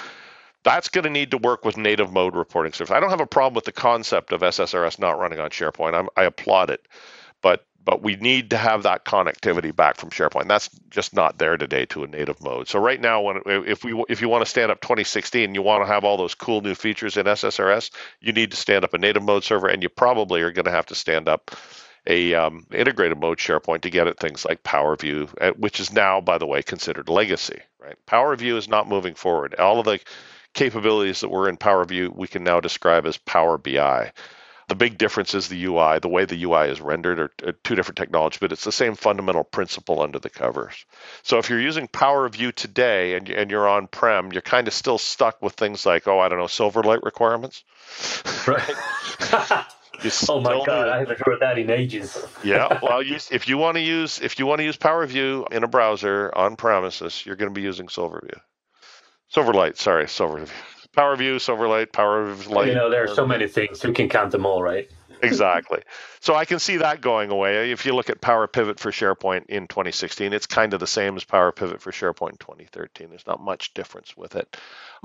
that's 0.63 0.89
going 0.89 1.05
to 1.05 1.11
need 1.11 1.31
to 1.31 1.39
work 1.39 1.65
with 1.65 1.77
native 1.77 2.13
mode 2.13 2.37
reporting 2.37 2.73
service. 2.73 2.91
I 2.91 3.01
don't 3.01 3.11
have 3.11 3.21
a 3.21 3.27
problem 3.27 3.55
with 3.55 3.65
the 3.65 3.73
concept 3.73 4.33
of 4.33 4.43
SSRS 4.43 4.99
not 4.99 5.19
running 5.19 5.41
on 5.41 5.51
SharePoint. 5.51 5.95
I'm, 5.95 6.09
i 6.17 6.25
applaud 6.25 6.71
it, 6.71 6.87
but 7.43 7.65
but 7.83 8.03
we 8.03 8.15
need 8.17 8.51
to 8.51 8.59
have 8.59 8.83
that 8.83 9.07
connectivity 9.07 9.75
back 9.75 9.97
from 9.97 10.11
SharePoint. 10.11 10.49
That's 10.49 10.69
just 10.91 11.15
not 11.15 11.39
there 11.39 11.57
today 11.57 11.87
to 11.87 12.05
a 12.05 12.07
native 12.07 12.43
mode. 12.43 12.69
So 12.69 12.79
right 12.79 13.01
now, 13.01 13.23
when 13.23 13.41
if 13.47 13.85
we 13.85 14.05
if 14.09 14.21
you 14.21 14.29
want 14.29 14.45
to 14.45 14.51
stand 14.51 14.71
up 14.71 14.81
2016, 14.83 15.55
you 15.55 15.63
want 15.63 15.83
to 15.83 15.87
have 15.87 16.05
all 16.05 16.19
those 16.19 16.35
cool 16.35 16.61
new 16.61 16.75
features 16.75 17.17
in 17.17 17.25
SSRS, 17.27 17.91
you 18.21 18.33
need 18.33 18.51
to 18.51 18.57
stand 18.57 18.85
up 18.85 18.93
a 18.93 18.99
native 18.99 19.23
mode 19.23 19.45
server, 19.45 19.69
and 19.69 19.83
you 19.83 19.89
probably 19.89 20.43
are 20.43 20.53
going 20.53 20.67
to 20.67 20.71
have 20.71 20.87
to 20.87 20.95
stand 20.95 21.29
up 21.29 21.51
a 22.07 22.35
um, 22.35 22.67
integrated 22.73 23.19
mode 23.19 23.39
SharePoint 23.39 23.83
to 23.83 23.91
get 23.91 24.07
at 24.07 24.19
things 24.19 24.45
like 24.45 24.63
Power 24.63 24.97
View, 24.97 25.29
uh, 25.41 25.53
which 25.53 25.81
is 25.81 25.93
now, 25.93 26.21
by 26.21 26.39
the 26.39 26.47
way, 26.47 26.63
considered 26.63 27.09
legacy. 27.09 27.61
Right? 27.79 27.97
Power 28.07 28.37
View 28.37 28.57
is 28.57 28.69
not 28.69 28.89
moving 28.89 29.15
forward. 29.15 29.55
All 29.57 29.79
of 29.79 29.87
the 29.87 30.01
capabilities 30.55 31.21
that 31.21 31.29
were 31.29 31.49
in 31.49 31.57
Power 31.57 31.85
View, 31.85 32.13
we 32.15 32.29
can 32.29 32.45
now 32.45 32.61
describe 32.61 33.07
as 33.07 33.17
Power 33.17 33.59
BI. 33.59 34.13
The 34.69 34.75
big 34.77 34.99
difference 34.99 35.35
is 35.35 35.49
the 35.49 35.65
UI. 35.65 35.99
The 35.99 36.09
way 36.09 36.25
the 36.25 36.41
UI 36.45 36.69
is 36.69 36.81
rendered 36.81 37.19
are, 37.19 37.33
are 37.45 37.53
two 37.53 37.75
different 37.75 37.99
technologies, 37.99 38.39
but 38.39 38.53
it's 38.53 38.63
the 38.63 38.71
same 38.71 38.95
fundamental 38.95 39.43
principle 39.43 40.01
under 40.01 40.21
the 40.21 40.31
covers. 40.31 40.85
So 41.23 41.39
if 41.39 41.51
you're 41.51 41.61
using 41.61 41.89
Power 41.89 42.29
View 42.29 42.53
today 42.53 43.15
and, 43.15 43.29
and 43.29 43.51
you're 43.51 43.69
on 43.69 43.89
prem, 43.89 44.31
you're 44.33 44.43
kind 44.43 44.69
of 44.69 44.75
still 44.75 44.99
stuck 44.99 45.43
with 45.43 45.55
things 45.55 45.85
like, 45.85 46.07
oh, 46.07 46.21
I 46.21 46.29
don't 46.29 46.39
know, 46.39 46.45
Silverlight 46.45 47.03
requirements. 47.03 47.65
Right. 48.47 49.67
oh 50.29 50.41
my 50.41 50.63
god, 50.65 50.89
I 50.89 50.99
haven't 50.99 51.21
heard 51.25 51.41
that 51.41 51.59
in 51.59 51.71
ages. 51.71 52.25
yeah, 52.43 52.79
well, 52.83 53.03
you, 53.03 53.17
if 53.31 53.49
you 53.49 53.59
want 53.59 53.77
to 53.77 53.81
use 53.81 54.21
if 54.21 54.39
you 54.39 54.47
want 54.47 54.61
to 54.61 54.65
use 54.65 54.77
Power 54.77 55.05
View 55.07 55.47
in 55.51 55.65
a 55.65 55.69
browser 55.69 56.33
on 56.35 56.57
premises, 56.57 57.25
you're 57.27 57.37
going 57.37 57.53
to 57.53 57.55
be 57.55 57.63
using 57.63 57.89
Silverview. 57.89 58.39
Silverlight, 59.35 59.77
sorry, 59.77 60.09
Silver 60.09 60.45
Power 60.93 61.17
View, 61.17 61.37
Silverlight, 61.37 61.93
Power 61.93 62.35
Light. 62.49 62.69
You 62.69 62.75
know, 62.75 62.91
there 62.91 63.05
are 63.05 63.15
so 63.15 63.27
many 63.27 63.47
things. 63.47 63.81
Who 63.81 63.93
can 63.93 64.09
count 64.09 64.33
them 64.33 64.45
all, 64.45 64.63
right? 64.63 64.91
exactly. 65.23 65.83
So 66.21 66.35
I 66.35 66.45
can 66.45 66.59
see 66.59 66.79
that 66.79 67.01
going 67.01 67.31
away. 67.31 67.73
If 67.73 67.87
you 67.87 67.95
look 67.95 68.11
at 68.11 68.21
Power 68.21 68.47
Pivot 68.47 68.81
for 68.81 68.91
SharePoint 68.91 69.47
in 69.47 69.67
2016, 69.69 70.33
it's 70.33 70.47
kind 70.47 70.75
of 70.75 70.81
the 70.81 70.87
same 70.87 71.17
as 71.17 71.25
Power 71.25 71.53
Pivot 71.53 71.81
for 71.81 71.93
SharePoint 71.93 72.33
in 72.33 72.37
2013. 72.39 73.09
There's 73.09 73.27
not 73.27 73.41
much 73.41 73.75
difference 73.75 74.17
with 74.17 74.37
it. 74.37 74.57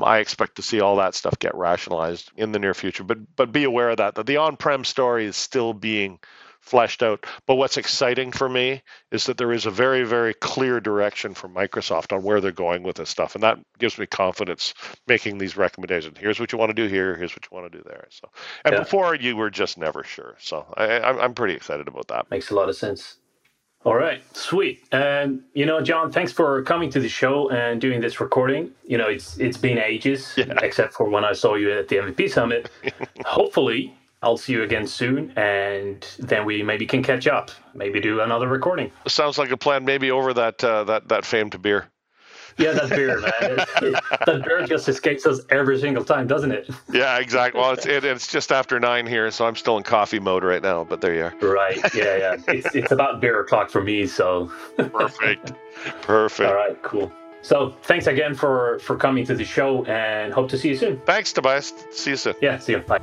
I 0.01 0.19
expect 0.19 0.55
to 0.55 0.61
see 0.61 0.81
all 0.81 0.97
that 0.97 1.15
stuff 1.15 1.37
get 1.39 1.55
rationalized 1.55 2.31
in 2.35 2.51
the 2.51 2.59
near 2.59 2.73
future, 2.73 3.03
but 3.03 3.19
but 3.35 3.51
be 3.51 3.63
aware 3.63 3.89
of 3.89 3.97
that 3.97 4.15
that 4.15 4.25
the 4.25 4.37
on-prem 4.37 4.83
story 4.83 5.25
is 5.25 5.37
still 5.37 5.73
being 5.73 6.19
fleshed 6.65 7.03
out. 7.03 7.25
But 7.45 7.55
what's 7.55 7.77
exciting 7.77 8.31
for 8.31 8.49
me 8.49 8.81
is 9.11 9.25
that 9.25 9.37
there 9.37 9.53
is 9.53 9.65
a 9.65 9.71
very, 9.71 10.03
very 10.03 10.33
clear 10.33 10.79
direction 10.79 11.33
from 11.33 11.53
Microsoft 11.53 12.11
on 12.11 12.23
where 12.23 12.41
they're 12.41 12.51
going 12.51 12.83
with 12.83 12.97
this 12.97 13.09
stuff. 13.09 13.35
And 13.35 13.43
that 13.43 13.59
gives 13.77 13.97
me 13.97 14.07
confidence 14.07 14.73
making 15.07 15.37
these 15.37 15.55
recommendations. 15.55 16.17
Here's 16.17 16.39
what 16.39 16.51
you 16.51 16.57
want 16.57 16.69
to 16.69 16.73
do 16.73 16.87
here, 16.87 17.15
here's 17.15 17.33
what 17.33 17.47
you 17.49 17.55
want 17.55 17.71
to 17.71 17.77
do 17.77 17.83
there. 17.85 18.07
So 18.09 18.29
and 18.65 18.73
yeah. 18.73 18.79
before 18.79 19.15
you 19.15 19.35
were 19.35 19.49
just 19.49 19.77
never 19.77 20.03
sure. 20.03 20.35
So 20.39 20.65
I, 20.75 20.99
I'm 21.01 21.33
pretty 21.33 21.53
excited 21.53 21.87
about 21.87 22.07
that. 22.07 22.29
Makes 22.31 22.49
a 22.49 22.55
lot 22.55 22.69
of 22.69 22.75
sense. 22.75 23.17
All 23.85 23.95
right, 23.95 24.23
sweet. 24.35 24.83
And 24.91 25.43
you 25.53 25.67
know, 25.67 25.79
John, 25.79 26.11
thanks 26.11 26.31
for 26.31 26.63
coming 26.63 26.89
to 26.89 26.99
the 26.99 27.07
show 27.07 27.51
and 27.51 27.79
doing 27.79 28.01
this 28.01 28.19
recording. 28.19 28.71
You 28.83 28.97
know, 28.97 29.07
it's 29.07 29.37
it's 29.37 29.57
been 29.57 29.77
ages, 29.77 30.33
yeah. 30.35 30.45
except 30.63 30.95
for 30.95 31.07
when 31.07 31.23
I 31.23 31.33
saw 31.33 31.53
you 31.53 31.71
at 31.71 31.87
the 31.87 31.97
MVP 31.97 32.31
summit. 32.31 32.71
Hopefully, 33.25 33.95
I'll 34.25 34.37
see 34.37 34.53
you 34.53 34.63
again 34.63 34.87
soon, 34.87 35.31
and 35.37 36.05
then 36.17 36.45
we 36.45 36.63
maybe 36.63 36.87
can 36.87 37.03
catch 37.03 37.27
up. 37.27 37.51
Maybe 37.75 37.99
do 37.99 38.21
another 38.21 38.47
recording. 38.47 38.91
Sounds 39.07 39.37
like 39.37 39.51
a 39.51 39.57
plan. 39.57 39.85
Maybe 39.85 40.09
over 40.09 40.33
that 40.33 40.63
uh, 40.63 40.83
that 40.85 41.07
that 41.09 41.25
famed 41.25 41.61
beer. 41.61 41.85
Yeah, 42.57 42.71
that 42.71 42.89
beer, 42.89 43.19
man. 43.19 43.31
that 44.25 44.41
beer 44.43 44.65
just 44.65 44.89
escapes 44.89 45.25
us 45.25 45.41
every 45.49 45.79
single 45.79 46.03
time, 46.03 46.25
doesn't 46.25 46.51
it? 46.51 46.69
Yeah, 46.91 47.19
exactly. 47.19 47.61
Well, 47.61 47.71
it's 47.71 47.85
it, 47.85 48.03
it's 48.03 48.31
just 48.31 48.51
after 48.51 48.79
nine 48.79 49.05
here, 49.05 49.29
so 49.29 49.45
I'm 49.45 49.55
still 49.55 49.77
in 49.77 49.83
coffee 49.83 50.19
mode 50.19 50.43
right 50.43 50.63
now. 50.63 50.83
But 50.85 51.01
there 51.01 51.13
you 51.13 51.23
are. 51.25 51.35
Right. 51.41 51.77
Yeah, 51.93 52.17
yeah. 52.17 52.35
It's 52.47 52.73
it's 52.73 52.91
about 52.91 53.21
beer 53.21 53.41
o'clock 53.41 53.69
for 53.69 53.83
me. 53.83 54.07
So. 54.07 54.51
Perfect. 54.77 55.53
Perfect. 56.01 56.49
All 56.49 56.55
right. 56.55 56.81
Cool. 56.81 57.11
So 57.43 57.75
thanks 57.83 58.07
again 58.07 58.33
for 58.33 58.79
for 58.79 58.95
coming 58.95 59.23
to 59.25 59.35
the 59.35 59.45
show, 59.45 59.85
and 59.85 60.33
hope 60.33 60.49
to 60.49 60.57
see 60.57 60.69
you 60.69 60.77
soon. 60.77 60.99
Thanks, 61.05 61.31
Tobias. 61.31 61.73
See 61.91 62.11
you 62.11 62.17
soon. 62.17 62.33
Yeah. 62.41 62.57
See 62.57 62.71
you. 62.71 62.79
Bye. 62.79 63.01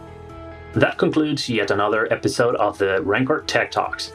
That 0.75 0.97
concludes 0.97 1.49
yet 1.49 1.71
another 1.71 2.11
episode 2.11 2.57
of 2.57 2.79
the 2.79 3.03
Rancor 3.03 3.45
Tech 3.47 3.71
Talks. 3.71 4.13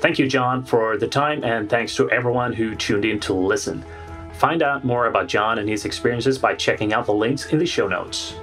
Thank 0.00 0.18
you, 0.18 0.28
John, 0.28 0.62
for 0.64 0.96
the 0.96 1.08
time, 1.08 1.42
and 1.42 1.68
thanks 1.68 1.96
to 1.96 2.08
everyone 2.10 2.52
who 2.52 2.76
tuned 2.76 3.04
in 3.04 3.18
to 3.20 3.32
listen. 3.32 3.84
Find 4.34 4.62
out 4.62 4.84
more 4.84 5.06
about 5.06 5.26
John 5.26 5.58
and 5.58 5.68
his 5.68 5.84
experiences 5.84 6.38
by 6.38 6.54
checking 6.54 6.92
out 6.92 7.06
the 7.06 7.14
links 7.14 7.46
in 7.46 7.58
the 7.58 7.66
show 7.66 7.88
notes. 7.88 8.34